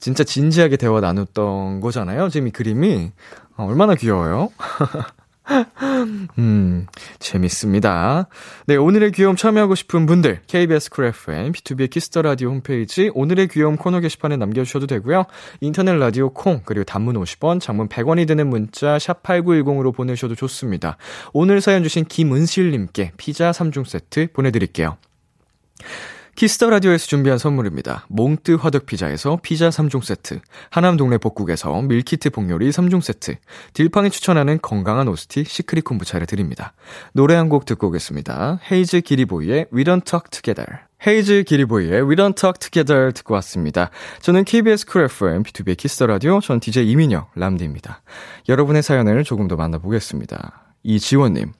[0.00, 2.28] 진짜 진지하게 대화 나눴던 거잖아요.
[2.28, 3.12] 지금 이 그림이.
[3.56, 4.50] 어, 얼마나 귀여워요?
[6.38, 6.86] 음,
[7.18, 8.28] 재밌습니다.
[8.66, 13.76] 네, 오늘의 귀여움 참여하고 싶은 분들, KBS 쿨 FM, B2B의 키스터 라디오 홈페이지, 오늘의 귀여움
[13.76, 15.24] 코너 게시판에 남겨주셔도 되고요.
[15.60, 20.96] 인터넷 라디오 콩, 그리고 단문 50원, 장문 100원이 드는 문자, 샵8910으로 보내셔도 좋습니다.
[21.32, 24.96] 오늘 사연 주신 김은실님께 피자 3종 세트 보내드릴게요.
[26.34, 28.06] Kiss the Radio에서 준비한 선물입니다.
[28.08, 33.36] 몽뜨 화덕 피자에서 피자 3종 세트, 하남 동네 복국에서 밀키트 복요리 3종 세트,
[33.72, 36.72] 딜팡이 추천하는 건강한 오스티 시크릿 콤부차를 드립니다.
[37.12, 38.58] 노래 한 곡 듣고 오겠습니다.
[38.72, 40.80] 헤이즈 기리보이의 We Don't Talk Together.
[41.06, 43.90] 헤이즈 기리보이의 We Don't Talk Together 듣고 왔습니다.
[44.20, 48.02] 저는 KBS 쿨 FM, B2B 키스터 라디오, 전 DJ 이민혁, 람디입니다.
[48.48, 50.63] 여러분의 사연을 조금 더 만나보겠습니다.
[50.84, 51.52] 이지원님.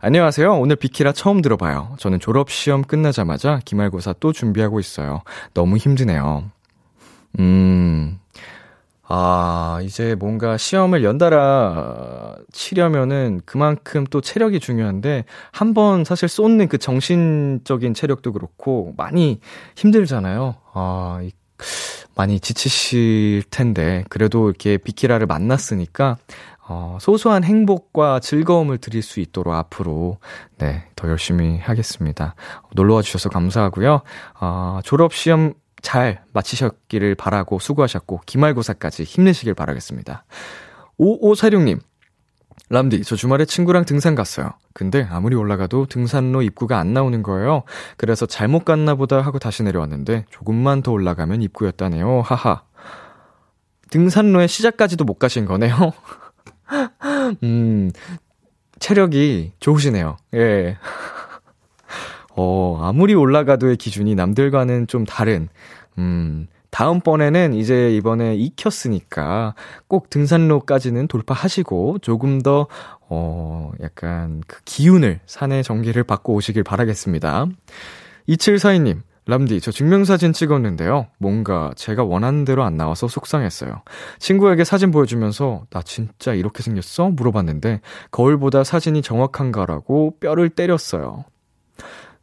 [0.00, 0.58] 안녕하세요.
[0.58, 1.96] 오늘 비키라 처음 들어봐요.
[1.98, 5.22] 저는 졸업시험 끝나자마자 기말고사 또 준비하고 있어요.
[5.52, 6.44] 너무 힘드네요.
[7.40, 8.18] 음,
[9.08, 16.78] 아, 이제 뭔가 시험을 연달아 치려면은 그만큼 또 체력이 중요한데, 한 번 사실 쏟는 그
[16.78, 19.40] 정신적인 체력도 그렇고, 많이
[19.76, 20.54] 힘들잖아요.
[20.72, 21.32] 아, 이,
[22.14, 26.16] 많이 지치실 텐데, 그래도 이렇게 비키라를 만났으니까,
[26.68, 30.18] 어, 소소한 행복과 즐거움을 드릴 수 있도록 앞으로,
[30.58, 32.34] 네, 더 열심히 하겠습니다.
[32.74, 34.02] 놀러와 주셔서 감사하고요.
[34.40, 40.24] 어, 졸업시험 잘 마치셨기를 바라고 수고하셨고, 기말고사까지 힘내시길 바라겠습니다.
[40.98, 41.80] 5546님,
[42.68, 44.50] 람디, 저 주말에 친구랑 등산 갔어요.
[44.74, 47.62] 근데 아무리 올라가도 등산로 입구가 안 나오는 거예요.
[47.96, 52.20] 그래서 잘못 갔나 보다 하고 다시 내려왔는데, 조금만 더 올라가면 입구였다네요.
[52.20, 52.62] 하하.
[53.88, 55.74] 등산로의 시작까지도 못 가신 거네요.
[57.42, 57.90] 음,
[58.78, 60.16] 체력이 좋으시네요.
[60.34, 60.76] 예.
[62.36, 65.48] 어, 아무리 올라가도의 기준이 남들과는 좀 다른,
[65.98, 69.54] 음, 다음번에는 이제 이번에 익혔으니까
[69.88, 72.68] 꼭 등산로까지는 돌파하시고 조금 더,
[73.08, 77.46] 어, 약간 그 기운을, 산의 전기를 받고 오시길 바라겠습니다.
[78.28, 81.06] 2742님, 람디, 저 증명사진 찍었는데요.
[81.18, 83.82] 뭔가 제가 원하는 대로 안 나와서 속상했어요.
[84.18, 87.10] 친구에게 사진 보여주면서, 나 진짜 이렇게 생겼어?
[87.10, 91.26] 물어봤는데, 거울보다 사진이 정확한가라고 뼈를 때렸어요.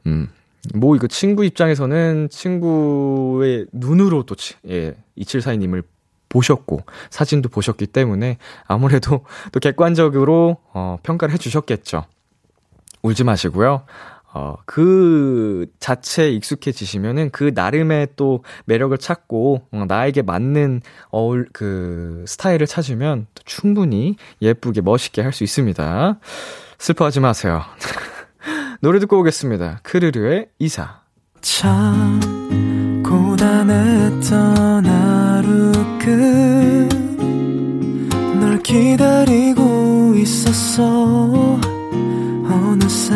[0.08, 0.30] 음,
[0.74, 4.34] 뭐, 이거 친구 입장에서는 친구의 눈으로 또,
[4.68, 5.84] 예, 2742님을
[6.28, 6.82] 보셨고,
[7.12, 12.06] 사진도 보셨기 때문에 아무래도 또 객관적으로, 어, 평가를 해주셨겠죠.
[13.04, 13.84] 울지 마시고요.
[14.38, 22.68] 어, 그 자체에 익숙해지시면은 그 나름의 또 매력을 찾고 어, 나에게 맞는 어울 그 스타일을
[22.68, 26.20] 찾으면 충분히 예쁘게 멋있게 할 수 있습니다.
[26.78, 27.62] 슬퍼하지 마세요.
[28.82, 29.80] 노래 듣고 오겠습니다.
[29.84, 31.02] 크르르의 이사.
[31.42, 32.20] 참
[33.06, 35.72] 고단했던 하루
[38.40, 41.60] 끝널 기다리고 있었어
[42.50, 43.16] 어느새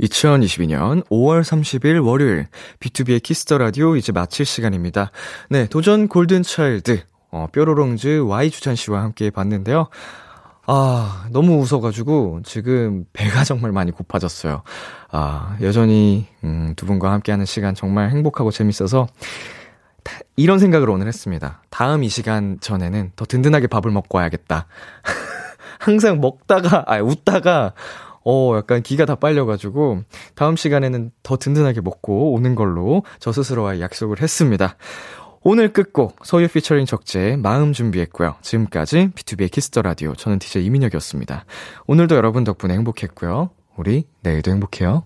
[0.00, 2.46] 2022년 5월 30일 월요일
[2.80, 5.10] B2B의 키스터 라디오 이제 마칠 시간입니다.
[5.50, 9.88] 네, 도전 골든 차일드 어, 뾰로롱즈 Y 주찬 씨와 함께 봤는데요.
[10.66, 14.62] 아, 너무 웃어가지고 지금 배가 정말 많이 고파졌어요.
[15.10, 19.08] 아, 여전히 음, 두 분과 함께하는 시간 정말 행복하고 재밌어서
[20.36, 21.62] 이런 생각을 오늘 했습니다.
[21.70, 24.66] 다음 이 시간 전에는 더 든든하게 밥을 먹고 와야겠다.
[25.80, 27.72] 항상 먹다가, 아, 웃다가,
[28.30, 30.02] 어, 약간 기가 다 빨려가지고,
[30.34, 34.76] 다음 시간에는 더 든든하게 먹고 오는 걸로 저 스스로와 약속을 했습니다.
[35.42, 38.34] 오늘 끝곡, 소유 피처링 적재, 마음 준비했고요.
[38.42, 41.46] 지금까지 B2B의 키스터 라디오, 저는 DJ 이민혁이었습니다.
[41.86, 43.48] 오늘도 여러분 덕분에 행복했고요.
[43.76, 45.04] 우리 내일도 행복해요.